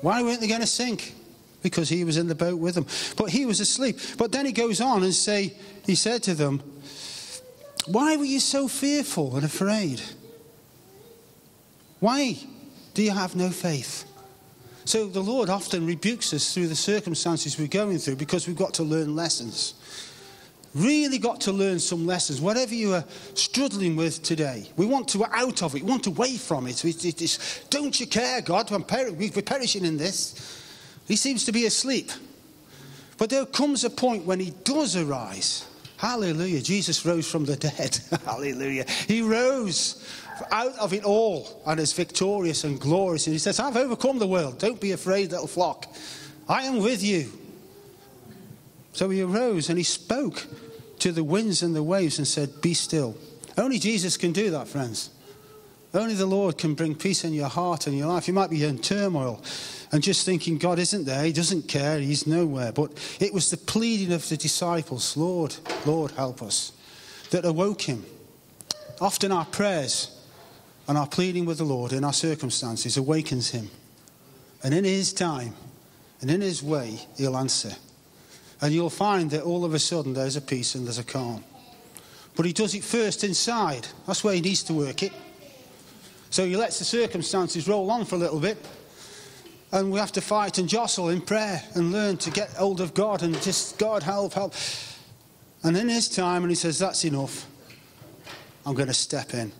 Why 0.00 0.22
weren't 0.22 0.40
they 0.40 0.48
going 0.48 0.60
to 0.60 0.66
sink? 0.66 1.14
Because 1.62 1.88
he 1.88 2.04
was 2.04 2.16
in 2.16 2.28
the 2.28 2.34
boat 2.34 2.58
with 2.58 2.74
them. 2.74 2.86
But 3.16 3.30
he 3.30 3.44
was 3.44 3.60
asleep. 3.60 3.98
But 4.16 4.32
then 4.32 4.46
he 4.46 4.52
goes 4.52 4.80
on 4.80 5.02
and 5.02 5.14
say, 5.14 5.54
he 5.84 5.94
said 5.94 6.22
to 6.24 6.34
them, 6.34 6.62
Why 7.86 8.16
were 8.16 8.24
you 8.24 8.40
so 8.40 8.68
fearful 8.68 9.36
and 9.36 9.44
afraid? 9.44 10.00
Why 11.98 12.38
do 12.94 13.02
you 13.02 13.10
have 13.10 13.36
no 13.36 13.50
faith? 13.50 14.06
So 14.86 15.06
the 15.06 15.20
Lord 15.20 15.50
often 15.50 15.86
rebukes 15.86 16.32
us 16.32 16.52
through 16.52 16.68
the 16.68 16.74
circumstances 16.74 17.58
we're 17.58 17.68
going 17.68 17.98
through 17.98 18.16
because 18.16 18.48
we've 18.48 18.56
got 18.56 18.74
to 18.74 18.82
learn 18.82 19.14
lessons. 19.14 19.74
Really 20.74 21.18
got 21.18 21.40
to 21.42 21.52
learn 21.52 21.80
some 21.80 22.06
lessons. 22.06 22.40
Whatever 22.40 22.74
you 22.74 22.94
are 22.94 23.04
struggling 23.34 23.96
with 23.96 24.22
today, 24.22 24.68
we 24.76 24.86
want 24.86 25.08
to 25.08 25.24
out 25.24 25.62
of 25.62 25.74
it, 25.74 25.82
we 25.82 25.90
want 25.90 26.06
away 26.06 26.36
from 26.36 26.68
it. 26.68 26.84
It's, 26.84 27.64
don't 27.70 27.98
you 27.98 28.06
care, 28.06 28.40
God? 28.40 28.68
Per- 28.86 29.12
we're 29.12 29.30
perishing 29.30 29.84
in 29.84 29.96
this. 29.96 30.62
He 31.08 31.16
seems 31.16 31.44
to 31.46 31.52
be 31.52 31.66
asleep. 31.66 32.12
But 33.18 33.30
there 33.30 33.44
comes 33.46 33.84
a 33.84 33.90
point 33.90 34.24
when 34.24 34.38
he 34.38 34.52
does 34.64 34.96
arise. 34.96 35.66
Hallelujah. 35.96 36.62
Jesus 36.62 37.04
rose 37.04 37.30
from 37.30 37.44
the 37.44 37.56
dead. 37.56 37.98
Hallelujah. 38.24 38.84
He 39.06 39.22
rose 39.22 40.02
out 40.50 40.78
of 40.78 40.92
it 40.92 41.04
all 41.04 41.62
and 41.66 41.78
is 41.80 41.92
victorious 41.92 42.64
and 42.64 42.80
glorious. 42.80 43.26
And 43.26 43.34
he 43.34 43.38
says, 43.38 43.60
I've 43.60 43.76
overcome 43.76 44.18
the 44.18 44.26
world. 44.26 44.58
Don't 44.58 44.80
be 44.80 44.92
afraid, 44.92 45.32
little 45.32 45.46
flock. 45.46 45.92
I 46.48 46.62
am 46.62 46.78
with 46.78 47.02
you. 47.02 47.30
So 49.00 49.08
he 49.08 49.22
arose 49.22 49.70
and 49.70 49.78
he 49.78 49.82
spoke 49.82 50.46
to 50.98 51.10
the 51.10 51.24
winds 51.24 51.62
and 51.62 51.74
the 51.74 51.82
waves 51.82 52.18
and 52.18 52.28
said, 52.28 52.60
Be 52.60 52.74
still. 52.74 53.16
Only 53.56 53.78
Jesus 53.78 54.18
can 54.18 54.30
do 54.30 54.50
that, 54.50 54.68
friends. 54.68 55.08
Only 55.94 56.12
the 56.12 56.26
Lord 56.26 56.58
can 56.58 56.74
bring 56.74 56.94
peace 56.94 57.24
in 57.24 57.32
your 57.32 57.48
heart 57.48 57.86
and 57.86 57.96
your 57.96 58.08
life. 58.08 58.28
You 58.28 58.34
might 58.34 58.50
be 58.50 58.62
in 58.62 58.78
turmoil 58.78 59.42
and 59.90 60.02
just 60.02 60.26
thinking, 60.26 60.58
God 60.58 60.78
isn't 60.78 61.06
there, 61.06 61.24
He 61.24 61.32
doesn't 61.32 61.66
care, 61.66 61.98
He's 61.98 62.26
nowhere. 62.26 62.72
But 62.72 62.92
it 63.20 63.32
was 63.32 63.50
the 63.50 63.56
pleading 63.56 64.12
of 64.12 64.28
the 64.28 64.36
disciples, 64.36 65.16
Lord, 65.16 65.56
Lord, 65.86 66.10
help 66.10 66.42
us, 66.42 66.72
that 67.30 67.46
awoke 67.46 67.80
Him. 67.80 68.04
Often 69.00 69.32
our 69.32 69.46
prayers 69.46 70.14
and 70.86 70.98
our 70.98 71.06
pleading 71.06 71.46
with 71.46 71.56
the 71.56 71.64
Lord 71.64 71.94
in 71.94 72.04
our 72.04 72.12
circumstances 72.12 72.98
awakens 72.98 73.48
Him. 73.48 73.70
And 74.62 74.74
in 74.74 74.84
His 74.84 75.14
time 75.14 75.54
and 76.20 76.30
in 76.30 76.42
His 76.42 76.62
way, 76.62 76.98
He'll 77.16 77.38
answer. 77.38 77.72
And 78.60 78.74
you'll 78.74 78.90
find 78.90 79.30
that 79.30 79.42
all 79.42 79.64
of 79.64 79.74
a 79.74 79.78
sudden 79.78 80.12
there's 80.12 80.36
a 80.36 80.40
peace 80.40 80.74
and 80.74 80.86
there's 80.86 80.98
a 80.98 81.04
calm. 81.04 81.44
But 82.36 82.46
he 82.46 82.52
does 82.52 82.74
it 82.74 82.84
first 82.84 83.24
inside. 83.24 83.86
That's 84.06 84.22
where 84.22 84.34
he 84.34 84.40
needs 84.40 84.62
to 84.64 84.74
work 84.74 85.02
it. 85.02 85.12
So 86.30 86.46
he 86.46 86.56
lets 86.56 86.78
the 86.78 86.84
circumstances 86.84 87.66
roll 87.66 87.90
on 87.90 88.04
for 88.04 88.14
a 88.14 88.18
little 88.18 88.40
bit. 88.40 88.56
And 89.72 89.92
we 89.92 89.98
have 89.98 90.12
to 90.12 90.20
fight 90.20 90.58
and 90.58 90.68
jostle 90.68 91.10
in 91.10 91.20
prayer 91.20 91.62
and 91.74 91.92
learn 91.92 92.16
to 92.18 92.30
get 92.30 92.50
hold 92.50 92.80
of 92.80 92.94
God 92.94 93.22
and 93.22 93.40
just, 93.42 93.78
God, 93.78 94.02
help, 94.02 94.34
help. 94.34 94.54
And 95.62 95.76
in 95.76 95.88
his 95.88 96.08
time, 96.08 96.42
and 96.42 96.50
he 96.50 96.56
says, 96.56 96.78
That's 96.78 97.04
enough. 97.04 97.46
I'm 98.66 98.74
going 98.74 98.88
to 98.88 98.94
step 98.94 99.34
in. 99.34 99.52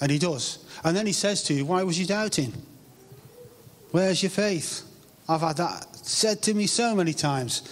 And 0.00 0.10
he 0.10 0.18
does. 0.18 0.64
And 0.82 0.96
then 0.96 1.06
he 1.06 1.12
says 1.12 1.42
to 1.44 1.54
you, 1.54 1.64
Why 1.64 1.82
was 1.82 1.98
you 1.98 2.06
doubting? 2.06 2.52
Where's 3.90 4.22
your 4.22 4.30
faith? 4.30 4.82
I've 5.28 5.40
had 5.40 5.56
that 5.58 6.06
said 6.06 6.42
to 6.42 6.54
me 6.54 6.66
so 6.66 6.94
many 6.94 7.12
times. 7.12 7.62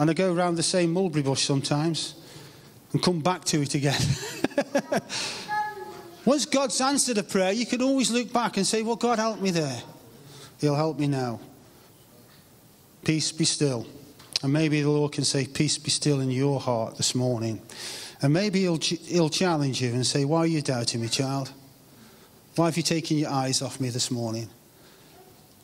And 0.00 0.08
I 0.08 0.14
go 0.14 0.32
around 0.32 0.54
the 0.54 0.62
same 0.62 0.94
mulberry 0.94 1.22
bush 1.22 1.42
sometimes 1.42 2.14
and 2.94 3.02
come 3.02 3.20
back 3.20 3.44
to 3.44 3.60
it 3.60 3.74
again. 3.74 4.00
Once 6.24 6.46
God's 6.46 6.80
answered 6.80 7.18
a 7.18 7.22
prayer, 7.22 7.52
you 7.52 7.66
can 7.66 7.82
always 7.82 8.10
look 8.10 8.32
back 8.32 8.56
and 8.56 8.66
say, 8.66 8.82
Well, 8.82 8.96
God 8.96 9.18
helped 9.18 9.42
me 9.42 9.50
there. 9.50 9.82
He'll 10.58 10.74
help 10.74 10.98
me 10.98 11.06
now. 11.06 11.38
Peace 13.04 13.30
be 13.30 13.44
still. 13.44 13.86
And 14.42 14.54
maybe 14.54 14.80
the 14.80 14.88
Lord 14.88 15.12
can 15.12 15.24
say, 15.24 15.46
Peace 15.46 15.76
be 15.76 15.90
still 15.90 16.20
in 16.20 16.30
your 16.30 16.58
heart 16.60 16.96
this 16.96 17.14
morning. 17.14 17.60
And 18.22 18.32
maybe 18.32 18.60
he'll, 18.60 18.78
he'll 18.78 19.28
challenge 19.28 19.82
you 19.82 19.90
and 19.90 20.06
say, 20.06 20.24
Why 20.24 20.38
are 20.38 20.46
you 20.46 20.62
doubting 20.62 21.02
me, 21.02 21.08
child? 21.08 21.52
Why 22.56 22.64
have 22.64 22.76
you 22.78 22.82
taken 22.82 23.18
your 23.18 23.30
eyes 23.30 23.60
off 23.60 23.78
me 23.78 23.90
this 23.90 24.10
morning? 24.10 24.48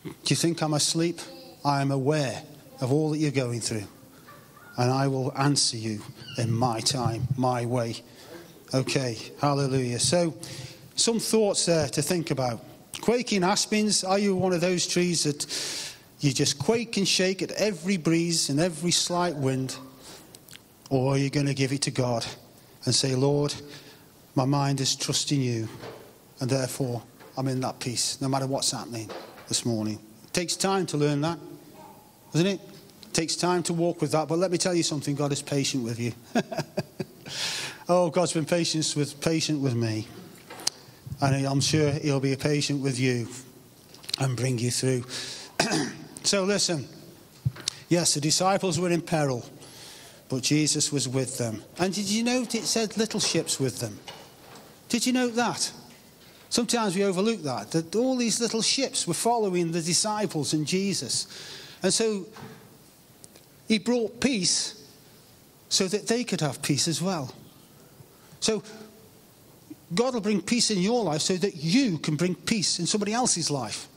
Do 0.04 0.12
you 0.26 0.36
think 0.36 0.62
I'm 0.62 0.74
asleep? 0.74 1.20
I 1.64 1.80
am 1.80 1.90
aware 1.90 2.42
of 2.82 2.92
all 2.92 3.12
that 3.12 3.18
you're 3.18 3.30
going 3.30 3.62
through. 3.62 3.84
And 4.76 4.90
I 4.90 5.08
will 5.08 5.32
answer 5.36 5.76
you 5.76 6.00
in 6.38 6.52
my 6.52 6.80
time, 6.80 7.26
my 7.36 7.64
way. 7.64 7.96
Okay, 8.74 9.16
hallelujah. 9.40 9.98
So, 9.98 10.34
some 10.96 11.18
thoughts 11.18 11.66
there 11.66 11.88
to 11.88 12.02
think 12.02 12.30
about. 12.30 12.64
Quaking 13.00 13.44
aspens, 13.44 14.02
are 14.04 14.18
you 14.18 14.34
one 14.34 14.52
of 14.52 14.60
those 14.60 14.86
trees 14.86 15.24
that 15.24 15.94
you 16.20 16.32
just 16.32 16.58
quake 16.58 16.96
and 16.96 17.06
shake 17.06 17.42
at 17.42 17.52
every 17.52 17.96
breeze 17.96 18.48
and 18.48 18.58
every 18.58 18.90
slight 18.90 19.36
wind? 19.36 19.76
Or 20.90 21.14
are 21.14 21.18
you 21.18 21.30
going 21.30 21.46
to 21.46 21.54
give 21.54 21.72
it 21.72 21.82
to 21.82 21.90
God 21.90 22.24
and 22.84 22.94
say, 22.94 23.14
Lord, 23.14 23.54
my 24.34 24.44
mind 24.44 24.80
is 24.80 24.96
trusting 24.96 25.40
you, 25.40 25.68
and 26.40 26.48
therefore 26.48 27.02
I'm 27.36 27.48
in 27.48 27.60
that 27.60 27.80
peace, 27.80 28.20
no 28.20 28.28
matter 28.28 28.46
what's 28.46 28.70
happening 28.70 29.10
this 29.48 29.64
morning? 29.64 29.98
It 30.24 30.32
takes 30.32 30.56
time 30.56 30.86
to 30.86 30.96
learn 30.96 31.20
that, 31.22 31.38
doesn't 32.32 32.46
it? 32.46 32.60
Takes 33.16 33.34
time 33.34 33.62
to 33.62 33.72
walk 33.72 34.02
with 34.02 34.12
that, 34.12 34.28
but 34.28 34.36
let 34.36 34.50
me 34.50 34.58
tell 34.58 34.74
you 34.74 34.82
something 34.82 35.14
God 35.14 35.32
is 35.32 35.40
patient 35.40 35.82
with 35.82 35.98
you. 35.98 36.12
oh, 37.88 38.10
God's 38.10 38.34
been 38.34 38.44
patient 38.44 38.92
with, 38.94 39.18
patient 39.22 39.58
with 39.58 39.74
me. 39.74 40.06
And 41.22 41.46
I'm 41.46 41.62
sure 41.62 41.92
He'll 41.92 42.20
be 42.20 42.36
patient 42.36 42.82
with 42.82 43.00
you 43.00 43.26
and 44.20 44.36
bring 44.36 44.58
you 44.58 44.70
through. 44.70 45.04
so, 46.24 46.44
listen. 46.44 46.86
Yes, 47.88 48.12
the 48.12 48.20
disciples 48.20 48.78
were 48.78 48.90
in 48.90 49.00
peril, 49.00 49.48
but 50.28 50.42
Jesus 50.42 50.92
was 50.92 51.08
with 51.08 51.38
them. 51.38 51.64
And 51.78 51.94
did 51.94 52.10
you 52.10 52.22
note 52.22 52.54
it 52.54 52.64
said 52.64 52.98
little 52.98 53.20
ships 53.20 53.58
with 53.58 53.78
them? 53.78 53.98
Did 54.90 55.06
you 55.06 55.14
note 55.14 55.34
that? 55.36 55.72
Sometimes 56.50 56.94
we 56.94 57.02
overlook 57.02 57.42
that, 57.44 57.70
that 57.70 57.96
all 57.96 58.14
these 58.14 58.42
little 58.42 58.60
ships 58.60 59.06
were 59.08 59.14
following 59.14 59.72
the 59.72 59.80
disciples 59.80 60.52
and 60.52 60.66
Jesus. 60.66 61.26
And 61.82 61.94
so 61.94 62.26
he 63.68 63.78
brought 63.78 64.20
peace 64.20 64.88
so 65.68 65.86
that 65.88 66.06
they 66.06 66.24
could 66.24 66.40
have 66.40 66.62
peace 66.62 66.88
as 66.88 67.02
well. 67.02 67.34
So 68.40 68.62
God 69.94 70.14
will 70.14 70.20
bring 70.20 70.42
peace 70.42 70.70
in 70.70 70.78
your 70.78 71.04
life 71.04 71.20
so 71.20 71.36
that 71.36 71.56
you 71.56 71.98
can 71.98 72.16
bring 72.16 72.34
peace 72.34 72.78
in 72.78 72.86
somebody 72.86 73.12
else's 73.12 73.50
life. 73.50 73.88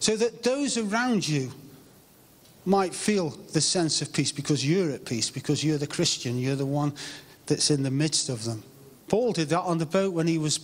So 0.00 0.16
that 0.16 0.42
those 0.42 0.78
around 0.78 1.26
you 1.26 1.52
might 2.64 2.94
feel 2.94 3.30
the 3.52 3.60
sense 3.60 4.02
of 4.02 4.12
peace 4.12 4.30
because 4.30 4.66
you're 4.66 4.90
at 4.90 5.04
peace, 5.04 5.30
because 5.30 5.64
you're 5.64 5.78
the 5.78 5.86
Christian, 5.86 6.38
you're 6.38 6.56
the 6.56 6.66
one 6.66 6.92
that's 7.46 7.70
in 7.70 7.82
the 7.82 7.90
midst 7.90 8.28
of 8.28 8.44
them. 8.44 8.62
Paul 9.08 9.32
did 9.32 9.48
that 9.48 9.62
on 9.62 9.78
the 9.78 9.86
boat 9.86 10.12
when 10.12 10.26
he 10.26 10.36
was 10.38 10.60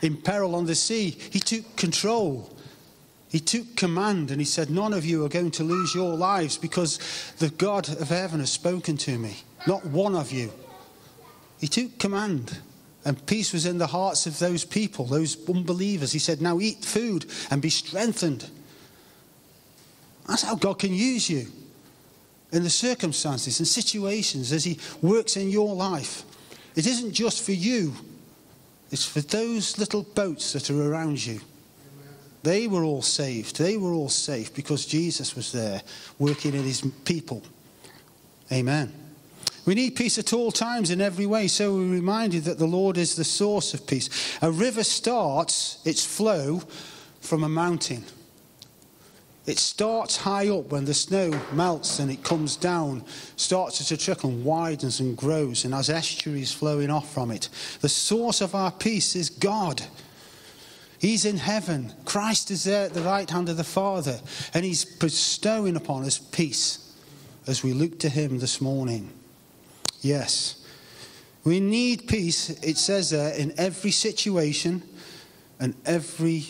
in 0.00 0.16
peril 0.16 0.54
on 0.54 0.66
the 0.66 0.74
sea. 0.74 1.10
He 1.10 1.40
took 1.40 1.76
control. 1.76 2.56
He 3.30 3.38
took 3.38 3.76
command 3.76 4.30
and 4.30 4.40
he 4.40 4.44
said, 4.44 4.70
None 4.70 4.92
of 4.92 5.04
you 5.04 5.24
are 5.24 5.28
going 5.28 5.52
to 5.52 5.64
lose 5.64 5.94
your 5.94 6.16
lives 6.16 6.58
because 6.58 6.98
the 7.38 7.50
God 7.50 7.88
of 7.88 8.08
heaven 8.08 8.40
has 8.40 8.50
spoken 8.50 8.96
to 8.98 9.18
me. 9.18 9.36
Not 9.66 9.86
one 9.86 10.16
of 10.16 10.32
you. 10.32 10.52
He 11.60 11.68
took 11.68 11.98
command. 11.98 12.58
And 13.04 13.24
peace 13.26 13.52
was 13.52 13.64
in 13.64 13.78
the 13.78 13.86
hearts 13.86 14.26
of 14.26 14.38
those 14.38 14.64
people, 14.64 15.06
those 15.06 15.36
unbelievers. 15.48 16.12
He 16.12 16.18
said, 16.18 16.42
Now 16.42 16.60
eat 16.60 16.84
food 16.84 17.26
and 17.50 17.62
be 17.62 17.70
strengthened. 17.70 18.50
That's 20.26 20.42
how 20.42 20.56
God 20.56 20.78
can 20.78 20.92
use 20.92 21.30
you 21.30 21.46
in 22.52 22.62
the 22.62 22.70
circumstances 22.70 23.58
and 23.58 23.66
situations 23.66 24.52
as 24.52 24.64
He 24.64 24.78
works 25.00 25.36
in 25.36 25.50
your 25.50 25.74
life. 25.74 26.24
It 26.76 26.86
isn't 26.86 27.12
just 27.12 27.42
for 27.42 27.52
you, 27.52 27.94
it's 28.90 29.06
for 29.06 29.20
those 29.20 29.78
little 29.78 30.02
boats 30.02 30.52
that 30.52 30.68
are 30.68 30.92
around 30.92 31.24
you. 31.24 31.40
They 32.42 32.66
were 32.66 32.84
all 32.84 33.02
saved. 33.02 33.58
They 33.58 33.76
were 33.76 33.92
all 33.92 34.08
safe 34.08 34.54
because 34.54 34.86
Jesus 34.86 35.36
was 35.36 35.52
there 35.52 35.82
working 36.18 36.54
in 36.54 36.62
His 36.62 36.80
people. 37.04 37.42
Amen. 38.50 38.92
We 39.66 39.74
need 39.74 39.94
peace 39.94 40.18
at 40.18 40.32
all 40.32 40.50
times 40.50 40.90
in 40.90 41.00
every 41.00 41.26
way, 41.26 41.46
so 41.46 41.74
we're 41.74 41.92
reminded 41.92 42.44
that 42.44 42.58
the 42.58 42.66
Lord 42.66 42.96
is 42.96 43.14
the 43.14 43.24
source 43.24 43.74
of 43.74 43.86
peace. 43.86 44.38
A 44.40 44.50
river 44.50 44.82
starts 44.82 45.80
its 45.84 46.04
flow 46.04 46.62
from 47.20 47.44
a 47.44 47.48
mountain. 47.48 48.04
It 49.46 49.58
starts 49.58 50.16
high 50.16 50.48
up 50.48 50.70
when 50.70 50.84
the 50.84 50.94
snow 50.94 51.38
melts 51.52 51.98
and 51.98 52.10
it 52.10 52.22
comes 52.22 52.56
down, 52.56 53.04
starts 53.36 53.86
to 53.88 53.96
trickle, 53.96 54.30
and 54.30 54.44
widens 54.44 55.00
and 55.00 55.16
grows, 55.16 55.64
and 55.64 55.74
has 55.74 55.90
estuaries 55.90 56.52
flowing 56.52 56.90
off 56.90 57.12
from 57.12 57.30
it. 57.30 57.48
The 57.80 57.88
source 57.88 58.40
of 58.40 58.54
our 58.54 58.70
peace 58.70 59.16
is 59.16 59.28
God. 59.28 59.82
He's 61.00 61.24
in 61.24 61.38
heaven. 61.38 61.94
Christ 62.04 62.50
is 62.50 62.64
there 62.64 62.84
at 62.84 62.92
the 62.92 63.00
right 63.00 63.28
hand 63.28 63.48
of 63.48 63.56
the 63.56 63.64
Father, 63.64 64.20
and 64.52 64.66
He's 64.66 64.84
bestowing 64.84 65.74
upon 65.74 66.04
us 66.04 66.18
peace 66.18 66.94
as 67.46 67.64
we 67.64 67.72
look 67.72 67.98
to 68.00 68.10
Him 68.10 68.38
this 68.38 68.60
morning. 68.60 69.10
Yes. 70.02 70.62
We 71.42 71.58
need 71.58 72.06
peace, 72.06 72.50
it 72.50 72.76
says 72.76 73.10
there, 73.10 73.32
in 73.34 73.54
every 73.56 73.92
situation 73.92 74.82
and 75.58 75.74
every 75.86 76.44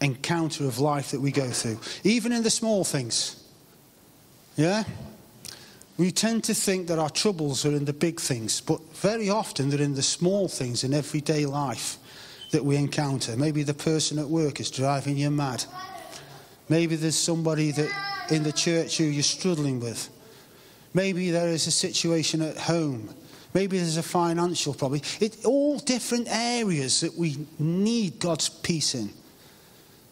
encounter 0.00 0.64
of 0.64 0.78
life 0.78 1.10
that 1.10 1.20
we 1.20 1.30
go 1.30 1.50
through, 1.50 1.78
even 2.04 2.32
in 2.32 2.42
the 2.42 2.50
small 2.50 2.84
things. 2.84 3.36
Yeah? 4.56 4.84
We 5.98 6.10
tend 6.10 6.44
to 6.44 6.54
think 6.54 6.88
that 6.88 6.98
our 6.98 7.10
troubles 7.10 7.66
are 7.66 7.72
in 7.72 7.84
the 7.84 7.92
big 7.92 8.18
things, 8.18 8.62
but 8.62 8.80
very 8.96 9.28
often 9.28 9.68
they're 9.68 9.80
in 9.80 9.94
the 9.94 10.02
small 10.02 10.48
things 10.48 10.84
in 10.84 10.94
everyday 10.94 11.44
life 11.44 11.98
that 12.54 12.64
we 12.64 12.76
encounter. 12.76 13.36
Maybe 13.36 13.64
the 13.64 13.74
person 13.74 14.16
at 14.16 14.28
work 14.28 14.60
is 14.60 14.70
driving 14.70 15.16
you 15.16 15.28
mad. 15.28 15.64
Maybe 16.68 16.94
there's 16.94 17.16
somebody 17.16 17.72
that 17.72 17.90
in 18.30 18.44
the 18.44 18.52
church 18.52 18.96
who 18.96 19.04
you're 19.04 19.24
struggling 19.24 19.80
with. 19.80 20.08
Maybe 20.94 21.32
there 21.32 21.48
is 21.48 21.66
a 21.66 21.72
situation 21.72 22.42
at 22.42 22.56
home. 22.56 23.12
Maybe 23.54 23.78
there's 23.78 23.96
a 23.96 24.04
financial 24.04 24.72
problem. 24.72 25.00
It's 25.18 25.44
all 25.44 25.80
different 25.80 26.28
areas 26.30 27.00
that 27.00 27.16
we 27.16 27.44
need 27.58 28.20
God's 28.20 28.48
peace 28.48 28.94
in. 28.94 29.10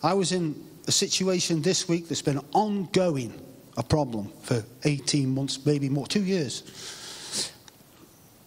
I 0.02 0.14
was 0.14 0.32
in 0.32 0.60
a 0.88 0.92
situation 0.92 1.62
this 1.62 1.88
week 1.88 2.08
that's 2.08 2.22
been 2.22 2.40
ongoing, 2.52 3.40
a 3.76 3.84
problem 3.84 4.32
for 4.42 4.64
18 4.82 5.32
months, 5.32 5.64
maybe 5.64 5.88
more, 5.88 6.08
two 6.08 6.24
years. 6.24 7.52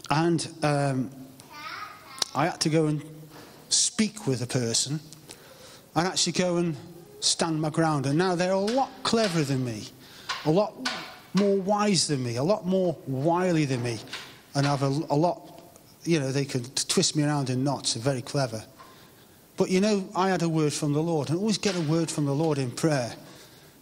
And 0.10 0.46
um, 0.64 1.12
I 2.36 2.48
had 2.48 2.60
to 2.60 2.70
go 2.70 2.88
and 2.88 3.15
speak 3.76 4.28
with 4.28 4.42
a 4.42 4.48
person 4.48 5.00
and 5.96 6.08
actually 6.08 6.34
go 6.34 6.58
and 6.58 6.76
stand 7.20 7.62
my 7.62 7.70
ground. 7.70 8.06
And 8.06 8.18
now 8.18 8.36
they're 8.36 8.52
a 8.52 8.60
lot 8.60 8.92
cleverer 9.04 9.44
than 9.44 9.64
me, 9.64 9.88
a 10.46 10.52
lot 10.52 10.74
more 11.34 11.58
wise 11.58 12.08
than 12.08 12.24
me, 12.24 12.38
a 12.38 12.44
lot 12.44 12.66
more 12.66 12.98
wily 13.08 13.66
than 13.66 13.84
me, 13.84 14.00
and 14.54 14.66
have 14.66 14.84
a, 14.84 14.88
a 15.10 15.16
lot, 15.16 15.62
you 16.04 16.20
know, 16.20 16.32
they 16.32 16.46
can 16.46 16.64
twist 16.64 17.16
me 17.16 17.24
around 17.24 17.50
in 17.50 17.64
knots. 17.64 17.94
They're 17.94 18.04
very 18.04 18.22
clever. 18.22 18.64
But 19.58 19.70
you 19.70 19.82
know, 19.82 20.08
I 20.16 20.30
had 20.30 20.42
a 20.42 20.50
word 20.50 20.74
from 20.74 20.94
the 20.94 21.02
Lord, 21.02 21.30
and 21.30 21.38
always 21.38 21.58
get 21.58 21.76
a 21.76 21.82
word 21.82 22.12
from 22.12 22.26
the 22.26 22.34
Lord 22.34 22.58
in 22.58 22.72
prayer. 22.72 23.14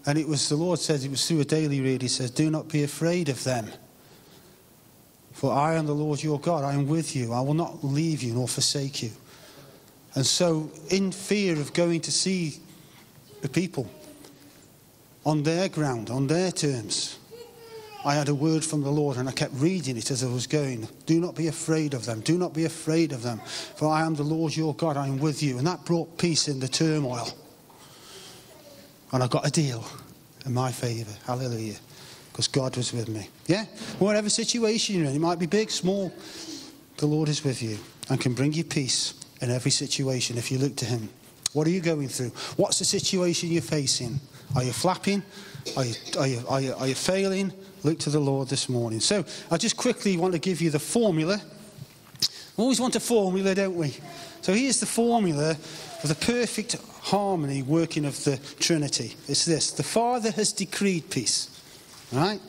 And 0.05 0.17
it 0.17 0.27
was 0.27 0.49
the 0.49 0.55
Lord 0.55 0.79
said, 0.79 1.01
it 1.01 1.09
was 1.09 1.25
through 1.27 1.41
a 1.41 1.45
daily 1.45 1.81
read, 1.81 2.01
He 2.01 2.07
says, 2.07 2.29
Do 2.29 2.49
not 2.49 2.67
be 2.67 2.83
afraid 2.83 3.29
of 3.29 3.43
them. 3.43 3.67
For 5.31 5.51
I 5.51 5.73
am 5.75 5.85
the 5.85 5.95
Lord 5.95 6.21
your 6.21 6.39
God, 6.39 6.63
I 6.63 6.73
am 6.73 6.87
with 6.87 7.15
you, 7.15 7.33
I 7.33 7.41
will 7.41 7.53
not 7.53 7.83
leave 7.83 8.21
you 8.21 8.33
nor 8.33 8.47
forsake 8.47 9.01
you. 9.01 9.11
And 10.15 10.25
so, 10.25 10.69
in 10.89 11.11
fear 11.11 11.59
of 11.59 11.73
going 11.73 12.01
to 12.01 12.11
see 12.11 12.59
the 13.41 13.49
people 13.49 13.89
on 15.25 15.43
their 15.43 15.69
ground, 15.69 16.09
on 16.09 16.27
their 16.27 16.51
terms, 16.51 17.17
I 18.05 18.15
had 18.15 18.27
a 18.27 18.35
word 18.35 18.65
from 18.65 18.83
the 18.83 18.91
Lord 18.91 19.17
and 19.17 19.29
I 19.29 19.31
kept 19.31 19.53
reading 19.55 19.97
it 19.97 20.11
as 20.11 20.23
I 20.23 20.27
was 20.27 20.45
going. 20.45 20.87
Do 21.05 21.19
not 21.19 21.35
be 21.35 21.47
afraid 21.47 21.93
of 21.93 22.05
them. 22.05 22.19
Do 22.19 22.37
not 22.37 22.53
be 22.53 22.65
afraid 22.65 23.13
of 23.13 23.23
them. 23.23 23.39
For 23.75 23.87
I 23.87 24.01
am 24.01 24.15
the 24.15 24.23
Lord 24.23 24.55
your 24.55 24.75
God. 24.75 24.97
I 24.97 25.07
am 25.07 25.19
with 25.19 25.41
you. 25.41 25.57
And 25.57 25.65
that 25.65 25.85
brought 25.85 26.17
peace 26.17 26.49
in 26.49 26.59
the 26.59 26.67
turmoil. 26.67 27.29
And 29.13 29.23
I 29.23 29.27
got 29.27 29.47
a 29.47 29.51
deal 29.51 29.85
in 30.45 30.53
my 30.53 30.71
favor. 30.71 31.13
Hallelujah. 31.25 31.77
Because 32.31 32.49
God 32.49 32.75
was 32.75 32.91
with 32.91 33.07
me. 33.07 33.29
Yeah? 33.47 33.65
Whatever 33.99 34.29
situation 34.29 34.97
you're 34.97 35.05
in, 35.05 35.15
it 35.15 35.19
might 35.19 35.39
be 35.39 35.45
big, 35.45 35.71
small, 35.71 36.11
the 36.97 37.05
Lord 37.05 37.29
is 37.29 37.43
with 37.43 37.63
you 37.63 37.77
and 38.09 38.19
can 38.19 38.33
bring 38.33 38.51
you 38.51 38.65
peace 38.65 39.13
in 39.43 39.51
every 39.51 39.71
situation 39.71 40.37
if 40.37 40.51
you 40.51 40.57
look 40.57 40.75
to 40.77 40.85
Him. 40.85 41.09
What 41.51 41.67
are 41.67 41.71
you 41.71 41.81
going 41.81 42.07
through? 42.07 42.31
What's 42.55 42.79
the 42.79 42.85
situation 42.85 43.49
you're 43.49 43.61
facing? 43.61 44.19
Are 44.55 44.63
you 44.63 44.71
flapping? 44.71 45.21
Are 45.77 45.85
you, 45.85 45.95
are 46.17 46.27
you, 46.27 46.43
are 46.47 46.61
you, 46.61 46.73
are 46.73 46.87
you 46.87 46.95
failing? 46.95 47.53
Look 47.83 47.99
to 47.99 48.09
the 48.09 48.19
Lord 48.19 48.47
this 48.47 48.69
morning. 48.69 48.99
So 48.99 49.23
I 49.51 49.57
just 49.57 49.77
quickly 49.77 50.17
want 50.17 50.33
to 50.33 50.39
give 50.39 50.61
you 50.61 50.69
the 50.69 50.79
formula. 50.79 51.41
We 52.55 52.61
always 52.63 52.79
want 52.79 52.95
a 52.95 52.99
formula, 52.99 53.53
don't 53.53 53.75
we? 53.75 53.93
So 54.41 54.53
here's 54.53 54.79
the 54.79 54.85
formula 54.85 55.55
for 55.55 56.07
the 56.07 56.15
perfect 56.15 56.75
harmony 57.01 57.63
working 57.63 58.05
of 58.05 58.23
the 58.23 58.37
Trinity. 58.59 59.15
It's 59.27 59.45
this 59.45 59.71
the 59.71 59.83
Father 59.83 60.31
has 60.31 60.53
decreed 60.53 61.09
peace, 61.09 61.49
right? 62.11 62.39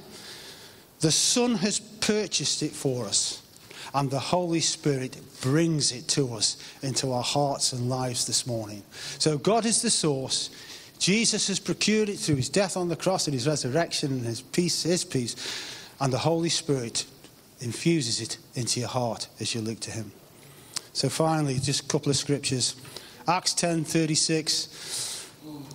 The 1.01 1.11
Son 1.11 1.57
has 1.57 1.81
purchased 1.81 2.63
it 2.63 2.73
for 2.73 3.05
us, 3.07 3.43
and 3.93 4.11
the 4.11 4.19
Holy 4.19 4.61
Spirit 4.61 5.17
brings 5.41 5.93
it 5.93 6.09
to 6.09 6.35
us 6.35 6.57
into 6.83 7.13
our 7.13 7.23
hearts 7.23 7.73
and 7.73 7.91
lives 7.91 8.27
this 8.27 8.47
morning. 8.47 8.83
So 9.19 9.37
God 9.39 9.67
is 9.67 9.83
the 9.83 9.91
source. 9.91 10.51
Jesus 10.99 11.49
has 11.49 11.59
procured 11.59 12.09
it 12.09 12.19
through 12.19 12.37
his 12.37 12.49
death 12.49 12.77
on 12.77 12.89
the 12.89 12.97
cross 12.97 13.27
and 13.27 13.35
his 13.35 13.47
resurrection 13.47 14.13
and 14.13 14.25
his 14.25 14.41
peace, 14.41 14.85
his 14.85 15.05
peace. 15.05 15.37
And 16.01 16.13
the 16.13 16.19
Holy 16.19 16.49
Spirit 16.49 17.05
infuses 17.61 18.21
it 18.21 18.39
into 18.55 18.81
your 18.81 18.89
heart 18.89 19.29
as 19.41 19.55
you 19.55 19.61
look 19.61 19.81
to 19.81 19.91
Him. 19.91 20.13
So 20.93 21.09
finally, 21.09 21.59
just 21.59 21.85
a 21.85 21.89
couple 21.89 22.11
of 22.11 22.17
scriptures. 22.17 22.77
Acts 23.27 23.55
10:36 23.55 25.21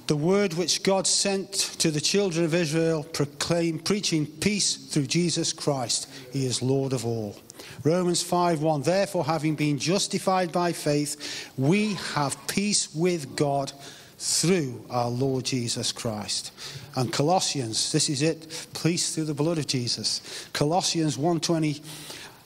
the 0.08 0.16
word 0.16 0.54
which 0.54 0.82
God 0.82 1.06
sent 1.06 1.54
to 1.54 1.92
the 1.92 2.02
children 2.02 2.44
of 2.44 2.56
Israel 2.56 3.04
proclaim 3.04 3.78
preaching 3.78 4.26
peace 4.26 4.76
through 4.76 5.06
Jesus 5.06 5.54
Christ 5.54 6.08
he 6.32 6.48
is 6.48 6.64
lord 6.64 6.94
of 6.94 7.06
all 7.06 7.36
Romans 7.84 8.24
5:1 8.24 8.84
Therefore 8.84 9.26
having 9.26 9.56
been 9.56 9.78
justified 9.78 10.52
by 10.52 10.74
faith 10.74 11.50
we 11.58 11.94
have 12.14 12.38
peace 12.48 12.94
with 12.94 13.36
God 13.36 13.72
through 14.18 14.84
our 14.90 15.10
Lord 15.10 15.46
Jesus 15.46 15.94
Christ. 15.94 16.52
And 16.96 17.14
Colossians, 17.14 17.94
this 17.94 18.10
is 18.10 18.22
it, 18.22 18.68
peace 18.84 19.16
through 19.16 19.26
the 19.26 19.34
blood 19.34 19.58
of 19.58 19.68
Jesus. 19.68 20.22
Colossians 20.52 21.18
1:20 21.18 21.82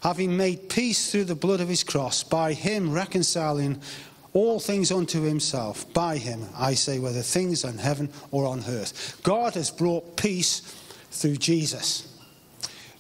having 0.01 0.35
made 0.35 0.69
peace 0.69 1.09
through 1.09 1.23
the 1.23 1.33
blood 1.33 1.61
of 1.61 1.69
his 1.69 1.83
cross 1.83 2.23
by 2.23 2.51
him 2.53 2.91
reconciling 2.91 3.79
all 4.33 4.59
things 4.59 4.91
unto 4.91 5.21
himself 5.21 5.91
by 5.93 6.17
him 6.17 6.45
I 6.57 6.73
say 6.73 6.99
whether 6.99 7.21
things 7.21 7.63
in 7.63 7.77
heaven 7.77 8.09
or 8.29 8.45
on 8.45 8.63
earth. 8.67 9.19
God 9.23 9.55
has 9.55 9.71
brought 9.71 10.17
peace 10.17 10.61
through 11.11 11.37
Jesus. 11.37 12.07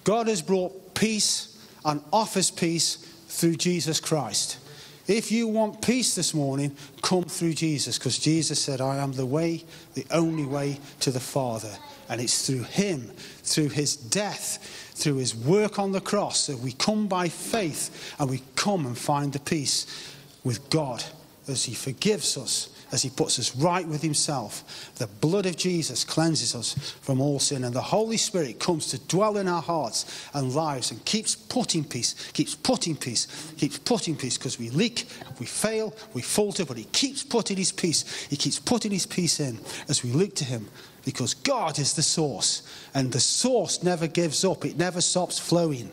God 0.03 0.27
has 0.27 0.41
brought 0.41 0.95
peace 0.95 1.52
and 1.85 2.01
offers 2.11 2.51
peace 2.51 2.95
through 3.27 3.55
Jesus 3.55 3.99
Christ. 3.99 4.59
If 5.07 5.31
you 5.31 5.47
want 5.47 5.81
peace 5.81 6.15
this 6.15 6.33
morning, 6.33 6.75
come 7.01 7.25
through 7.25 7.53
Jesus, 7.53 7.97
because 7.97 8.17
Jesus 8.17 8.61
said, 8.61 8.79
I 8.79 8.97
am 8.97 9.11
the 9.11 9.25
way, 9.25 9.65
the 9.95 10.05
only 10.11 10.45
way 10.45 10.79
to 11.01 11.11
the 11.11 11.19
Father. 11.19 11.71
And 12.07 12.21
it's 12.21 12.47
through 12.47 12.63
Him, 12.63 13.11
through 13.43 13.69
His 13.69 13.97
death, 13.97 14.59
through 14.95 15.17
His 15.17 15.35
work 15.35 15.77
on 15.77 15.91
the 15.91 15.99
cross, 15.99 16.47
that 16.47 16.59
we 16.59 16.71
come 16.71 17.07
by 17.07 17.27
faith 17.27 18.15
and 18.17 18.29
we 18.29 18.41
come 18.55 18.85
and 18.85 18.97
find 18.97 19.33
the 19.33 19.39
peace 19.39 20.15
with 20.45 20.69
God 20.69 21.03
as 21.49 21.65
He 21.65 21.73
forgives 21.73 22.37
us 22.37 22.72
as 22.93 23.01
he 23.01 23.09
puts 23.09 23.39
us 23.39 23.55
right 23.55 23.87
with 23.87 24.03
himself. 24.03 24.93
The 24.99 25.07
blood 25.07 25.47
of 25.47 25.57
Jesus 25.57 26.05
cleanses 26.05 26.53
us 26.53 26.75
from 27.01 27.19
all 27.19 27.39
sin, 27.39 27.63
and 27.63 27.75
the 27.75 27.81
Holy 27.81 28.17
Spirit 28.17 28.59
comes 28.59 28.87
to 28.91 28.99
dwell 29.07 29.37
in 29.37 29.47
our 29.47 29.63
hearts 29.63 30.29
and 30.35 30.53
lives 30.53 30.91
and 30.91 31.03
keeps 31.03 31.35
putting 31.35 31.83
peace, 31.83 32.13
keeps 32.33 32.53
putting 32.53 32.95
peace, 32.95 33.51
keeps 33.57 33.79
putting 33.79 34.15
peace 34.15 34.37
because 34.37 34.59
we 34.59 34.69
leak, 34.69 35.07
we 35.39 35.47
fail, 35.47 35.95
we 36.13 36.21
falter, 36.21 36.65
but 36.65 36.77
he 36.77 36.83
keeps 36.85 37.23
putting 37.23 37.57
his 37.57 37.71
peace. 37.71 38.27
He 38.29 38.37
keeps 38.37 38.59
putting 38.59 38.91
his 38.91 39.07
peace 39.07 39.39
in 39.39 39.59
as 39.89 40.03
we 40.03 40.11
look 40.11 40.35
to 40.35 40.45
him 40.45 40.69
because 41.03 41.33
God 41.33 41.79
is 41.79 41.95
the 41.95 42.03
source, 42.03 42.61
and 42.93 43.11
the 43.11 43.19
source 43.19 43.81
never 43.81 44.05
gives 44.05 44.45
up, 44.45 44.65
it 44.65 44.77
never 44.77 45.01
stops 45.01 45.39
flowing. 45.39 45.89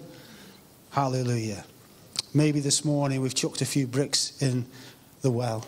Hallelujah. 0.91 1.65
Maybe 2.35 2.61
this 2.61 2.85
morning 2.85 3.23
we've 3.23 3.35
chucked 3.35 3.63
a 3.63 3.67
few 3.67 3.87
bricks 3.87 4.41
in 4.43 4.67
the 5.23 5.31
well. 5.31 5.67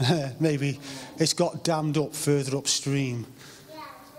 Maybe 0.40 0.80
it's 1.18 1.34
got 1.34 1.64
dammed 1.64 1.98
up 1.98 2.14
further 2.14 2.56
upstream. 2.56 3.26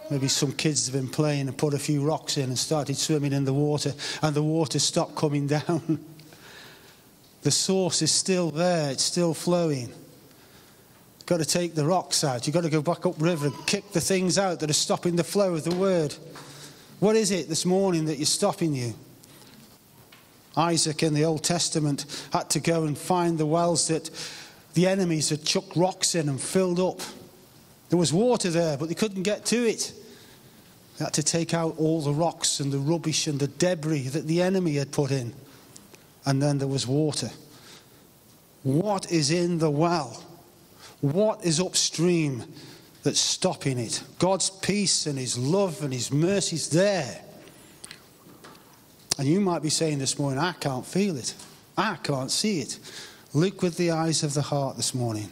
Maybe 0.10 0.28
some 0.28 0.52
kids 0.52 0.86
have 0.86 0.94
been 0.94 1.10
playing 1.10 1.48
and 1.48 1.58
put 1.58 1.74
a 1.74 1.80
few 1.80 2.04
rocks 2.04 2.38
in 2.38 2.46
and 2.46 2.60
started 2.60 2.98
swimming 2.98 3.34
in 3.34 3.46
the 3.46 3.54
water, 3.54 3.94
and 4.22 4.36
the 4.36 4.44
water 4.44 4.80
stopped 4.80 5.16
coming 5.16 5.48
down. 5.48 6.04
the 7.42 7.52
source 7.52 8.02
is 8.02 8.12
still 8.12 8.52
there, 8.52 8.92
it's 8.92 9.04
still 9.04 9.34
flowing. 9.34 9.90
You've 9.90 11.26
got 11.26 11.40
to 11.40 11.46
take 11.46 11.74
the 11.74 11.86
rocks 11.86 12.24
out. 12.24 12.46
You've 12.46 12.54
got 12.54 12.64
to 12.64 12.70
go 12.70 12.82
back 12.82 13.06
upriver 13.06 13.48
and 13.48 13.66
kick 13.66 13.92
the 13.94 14.02
things 14.02 14.38
out 14.38 14.60
that 14.60 14.70
are 14.70 14.74
stopping 14.74 15.16
the 15.16 15.24
flow 15.24 15.54
of 15.56 15.64
the 15.64 15.74
word. 15.74 16.14
What 17.00 17.16
is 17.16 17.32
it 17.32 17.48
this 17.48 17.66
morning 17.66 18.06
that 18.06 18.20
is 18.20 18.30
stopping 18.30 18.74
you? 18.74 18.94
Isaac 20.56 21.02
in 21.02 21.14
the 21.14 21.26
Old 21.26 21.44
Testament 21.44 22.06
had 22.32 22.50
to 22.52 22.60
go 22.60 22.84
and 22.84 22.98
find 22.98 23.38
the 23.38 23.46
wells 23.46 23.88
that 23.88 24.10
the 24.74 24.88
enemies 24.88 25.30
had 25.30 25.44
chucked 25.44 25.76
rocks 25.76 26.16
in 26.16 26.30
and 26.30 26.40
filled 26.40 26.80
up. 26.80 27.00
There 27.90 28.00
was 28.00 28.12
water 28.12 28.50
there, 28.50 28.78
but 28.78 28.90
they 28.90 28.96
couldn't 28.96 29.24
get 29.24 29.46
to 29.46 29.68
it. 29.68 29.94
They 30.98 31.06
had 31.06 31.14
to 31.14 31.24
take 31.24 31.54
out 31.54 31.76
all 31.78 32.02
the 32.02 32.14
rocks 32.14 32.60
and 32.60 32.72
the 32.72 32.80
rubbish 32.80 33.28
and 33.28 33.40
the 33.40 33.48
debris 33.48 34.10
that 34.10 34.28
the 34.28 34.42
enemy 34.42 34.76
had 34.76 34.92
put 34.92 35.12
in. 35.12 35.34
And 36.26 36.42
then 36.42 36.58
there 36.58 36.68
was 36.68 36.88
water. 36.88 37.30
What 38.64 39.12
is 39.12 39.30
in 39.30 39.60
the 39.60 39.70
well? 39.70 40.24
What 41.02 41.44
is 41.44 41.60
upstream 41.60 42.44
that's 43.04 43.20
stopping 43.20 43.78
it? 43.78 44.02
God's 44.20 44.50
peace 44.50 45.06
and 45.06 45.20
His 45.20 45.38
love 45.38 45.84
and 45.84 45.94
His 45.94 46.12
mercy 46.12 46.56
is 46.56 46.70
there. 46.70 47.22
And 49.18 49.28
you 49.28 49.42
might 49.42 49.62
be 49.62 49.70
saying 49.70 50.00
this 50.00 50.18
morning, 50.18 50.40
I 50.40 50.54
can't 50.54 50.86
feel 50.86 51.18
it. 51.18 51.36
I 51.78 51.98
can't 52.02 52.32
see 52.32 52.62
it. 52.62 52.80
Look 53.34 53.62
with 53.62 53.78
the 53.78 53.92
eyes 53.92 54.24
of 54.24 54.34
the 54.34 54.44
heart 54.44 54.78
this 54.78 54.94
morning 54.94 55.32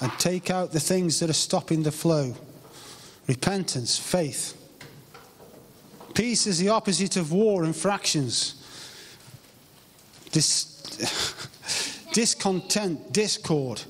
and 0.00 0.10
take 0.18 0.50
out 0.50 0.72
the 0.72 0.80
things 0.80 1.20
that 1.20 1.28
are 1.28 1.34
stopping 1.34 1.82
the 1.82 1.92
flow 1.92 2.34
repentance, 3.26 3.96
faith. 3.96 4.56
Peace 6.14 6.48
is 6.48 6.58
the 6.58 6.68
opposite 6.68 7.16
of 7.16 7.30
war 7.30 7.62
and 7.62 7.76
fractions. 7.76 8.54
Dis- 10.32 10.82
discontent, 12.12 13.12
discord. 13.12 13.82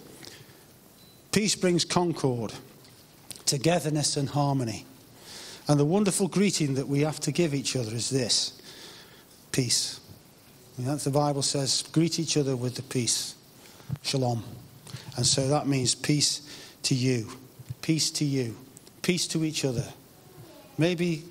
Peace 1.33 1.55
brings 1.55 1.85
concord, 1.85 2.53
togetherness, 3.47 4.17
and 4.17 4.29
harmony. 4.29 4.85
And 5.69 5.79
the 5.79 5.85
wonderful 5.85 6.29
greeting 6.29 6.75
that 6.75 6.89
we 6.89 7.01
have 7.01 7.21
to 7.21 7.33
give 7.33 7.55
each 7.55 7.77
other 7.77 7.95
is 7.95 8.11
this 8.11 8.61
peace. 9.53 10.00
The 10.85 11.11
Bible 11.11 11.43
says, 11.43 11.85
greet 11.93 12.19
each 12.19 12.37
other 12.37 12.57
with 12.57 12.75
the 12.75 12.83
peace. 12.83 13.35
Shalom. 14.03 14.43
And 15.17 15.27
so 15.27 15.49
that 15.49 15.67
means 15.67 15.95
peace 15.95 16.43
to 16.85 16.95
you, 16.95 17.29
peace 17.83 18.11
to 18.13 18.25
you, 18.25 18.57
peace 19.03 19.27
to 19.29 19.45
each 19.45 19.65
other. 19.65 19.85
Maybe 20.79 21.25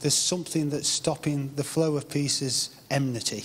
there's 0.00 0.14
something 0.14 0.70
that's 0.70 0.88
stopping 0.88 1.54
the 1.56 1.64
flow 1.64 1.96
of 1.96 2.08
peace 2.08 2.42
is 2.42 2.76
enmity. 2.90 3.44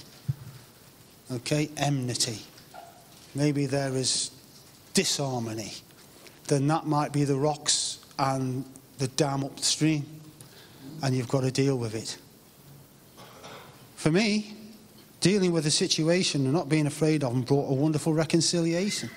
Okay, 1.31 1.69
enmity. 1.77 2.39
Maybe 3.35 3.65
there 3.65 3.95
is 3.95 4.31
disharmony. 4.93 5.71
Then 6.47 6.67
that 6.67 6.85
might 6.85 7.13
be 7.13 7.23
the 7.23 7.35
rocks 7.35 7.99
and 8.17 8.65
the 8.97 9.07
dam 9.07 9.43
upstream, 9.43 10.05
and 11.01 11.15
you've 11.15 11.29
got 11.29 11.41
to 11.41 11.51
deal 11.51 11.77
with 11.77 11.95
it. 11.95 12.17
For 13.95 14.11
me, 14.11 14.55
dealing 15.19 15.51
with 15.51 15.65
the 15.65 15.71
situation 15.71 16.45
and 16.45 16.53
not 16.53 16.69
being 16.69 16.87
afraid 16.87 17.23
of 17.23 17.33
them 17.33 17.41
brought 17.41 17.69
a 17.69 17.73
wonderful 17.73 18.13
reconciliation. 18.13 19.09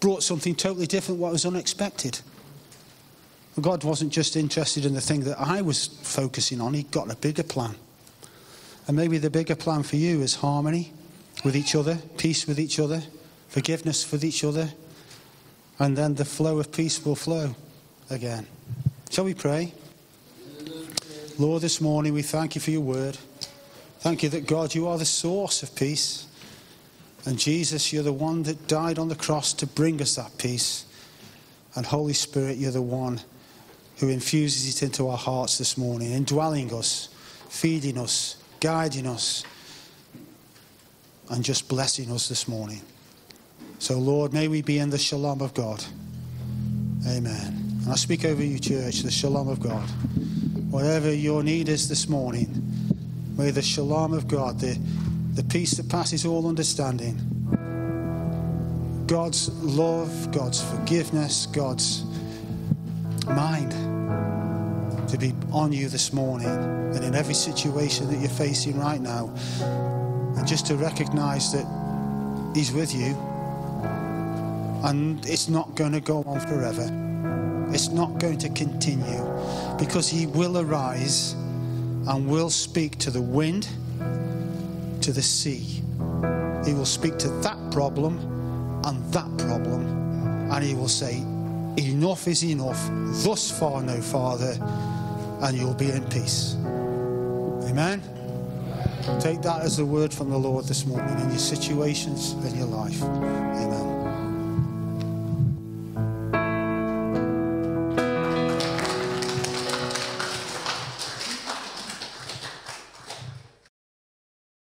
Brought 0.00 0.22
something 0.22 0.54
totally 0.54 0.86
different, 0.86 1.20
what 1.20 1.32
was 1.32 1.44
unexpected. 1.44 2.20
God 3.60 3.84
wasn't 3.84 4.12
just 4.12 4.36
interested 4.36 4.84
in 4.84 4.94
the 4.94 5.00
thing 5.00 5.20
that 5.20 5.40
I 5.40 5.62
was 5.62 5.86
focusing 6.02 6.60
on, 6.60 6.74
He 6.74 6.82
got 6.84 7.10
a 7.10 7.16
bigger 7.16 7.42
plan. 7.42 7.74
And 8.86 8.96
maybe 8.96 9.18
the 9.18 9.30
bigger 9.30 9.56
plan 9.56 9.82
for 9.82 9.96
you 9.96 10.20
is 10.20 10.36
harmony 10.36 10.92
with 11.44 11.56
each 11.56 11.74
other, 11.74 11.98
peace 12.18 12.46
with 12.46 12.60
each 12.60 12.78
other, 12.78 13.02
forgiveness 13.48 14.10
with 14.12 14.24
each 14.24 14.44
other, 14.44 14.70
and 15.78 15.96
then 15.96 16.14
the 16.14 16.24
flow 16.24 16.58
of 16.58 16.72
peace 16.72 17.04
will 17.04 17.16
flow 17.16 17.54
again. 18.10 18.46
Shall 19.10 19.24
we 19.24 19.34
pray? 19.34 19.72
Lord, 21.38 21.62
this 21.62 21.80
morning 21.80 22.14
we 22.14 22.22
thank 22.22 22.54
you 22.54 22.60
for 22.60 22.70
your 22.70 22.80
word. 22.80 23.18
Thank 24.06 24.22
you 24.22 24.28
that 24.28 24.46
God, 24.46 24.72
you 24.72 24.86
are 24.86 24.98
the 24.98 25.04
source 25.04 25.64
of 25.64 25.74
peace. 25.74 26.28
And 27.24 27.36
Jesus, 27.36 27.92
you're 27.92 28.04
the 28.04 28.12
one 28.12 28.44
that 28.44 28.68
died 28.68 29.00
on 29.00 29.08
the 29.08 29.16
cross 29.16 29.52
to 29.54 29.66
bring 29.66 30.00
us 30.00 30.14
that 30.14 30.38
peace. 30.38 30.86
And 31.74 31.84
Holy 31.84 32.12
Spirit, 32.12 32.56
you're 32.56 32.70
the 32.70 32.80
one 32.80 33.20
who 33.98 34.08
infuses 34.08 34.76
it 34.76 34.84
into 34.86 35.08
our 35.08 35.16
hearts 35.16 35.58
this 35.58 35.76
morning, 35.76 36.12
indwelling 36.12 36.72
us, 36.72 37.08
feeding 37.48 37.98
us, 37.98 38.36
guiding 38.60 39.08
us, 39.08 39.42
and 41.30 41.42
just 41.42 41.68
blessing 41.68 42.12
us 42.12 42.28
this 42.28 42.46
morning. 42.46 42.82
So, 43.80 43.98
Lord, 43.98 44.32
may 44.32 44.46
we 44.46 44.62
be 44.62 44.78
in 44.78 44.88
the 44.88 44.98
shalom 44.98 45.40
of 45.40 45.52
God. 45.52 45.84
Amen. 47.08 47.80
And 47.82 47.88
I 47.90 47.96
speak 47.96 48.24
over 48.24 48.44
you, 48.44 48.60
church, 48.60 49.00
the 49.00 49.10
shalom 49.10 49.48
of 49.48 49.58
God. 49.58 49.90
Whatever 50.70 51.12
your 51.12 51.42
need 51.42 51.68
is 51.68 51.88
this 51.88 52.08
morning, 52.08 52.75
May 53.36 53.50
the 53.50 53.60
shalom 53.60 54.14
of 54.14 54.28
God, 54.28 54.58
the, 54.58 54.78
the 55.34 55.44
peace 55.44 55.72
that 55.72 55.90
passes 55.90 56.24
all 56.24 56.48
understanding, 56.48 57.16
God's 59.06 59.50
love, 59.62 60.32
God's 60.32 60.62
forgiveness, 60.62 61.44
God's 61.44 62.04
mind 63.26 63.72
to 65.10 65.18
be 65.18 65.34
on 65.52 65.70
you 65.72 65.88
this 65.88 66.14
morning 66.14 66.48
and 66.48 67.04
in 67.04 67.14
every 67.14 67.34
situation 67.34 68.08
that 68.10 68.18
you're 68.18 68.28
facing 68.28 68.78
right 68.78 69.00
now. 69.00 69.32
And 69.60 70.46
just 70.46 70.66
to 70.68 70.76
recognize 70.76 71.52
that 71.52 71.66
He's 72.54 72.72
with 72.72 72.94
you 72.94 73.14
and 74.84 75.24
it's 75.26 75.48
not 75.48 75.74
going 75.74 75.92
to 75.92 76.00
go 76.00 76.22
on 76.24 76.40
forever. 76.40 76.88
It's 77.74 77.88
not 77.88 78.18
going 78.18 78.38
to 78.38 78.48
continue 78.48 79.24
because 79.78 80.08
He 80.08 80.26
will 80.26 80.58
arise 80.58 81.34
and 82.06 82.28
will 82.28 82.50
speak 82.50 82.98
to 82.98 83.10
the 83.10 83.20
wind, 83.20 83.68
to 85.00 85.12
the 85.12 85.22
sea. 85.22 85.82
He 86.64 86.74
will 86.74 86.86
speak 86.86 87.18
to 87.18 87.28
that 87.42 87.58
problem 87.72 88.18
and 88.84 89.12
that 89.12 89.38
problem, 89.38 90.50
and 90.50 90.64
He 90.64 90.74
will 90.74 90.88
say, 90.88 91.18
Enough 91.76 92.26
is 92.28 92.42
enough, 92.42 92.88
thus 93.22 93.50
far 93.50 93.82
no 93.82 94.00
farther, 94.00 94.56
and 95.42 95.56
you'll 95.56 95.74
be 95.74 95.90
in 95.90 96.04
peace. 96.06 96.56
Amen. 97.68 98.02
Take 99.20 99.42
that 99.42 99.60
as 99.62 99.78
a 99.78 99.84
word 99.84 100.12
from 100.12 100.30
the 100.30 100.38
Lord 100.38 100.64
this 100.64 100.86
morning 100.86 101.18
in 101.20 101.28
your 101.28 101.38
situations 101.38 102.32
in 102.44 102.56
your 102.56 102.66
life. 102.66 103.02
Amen. 103.02 103.95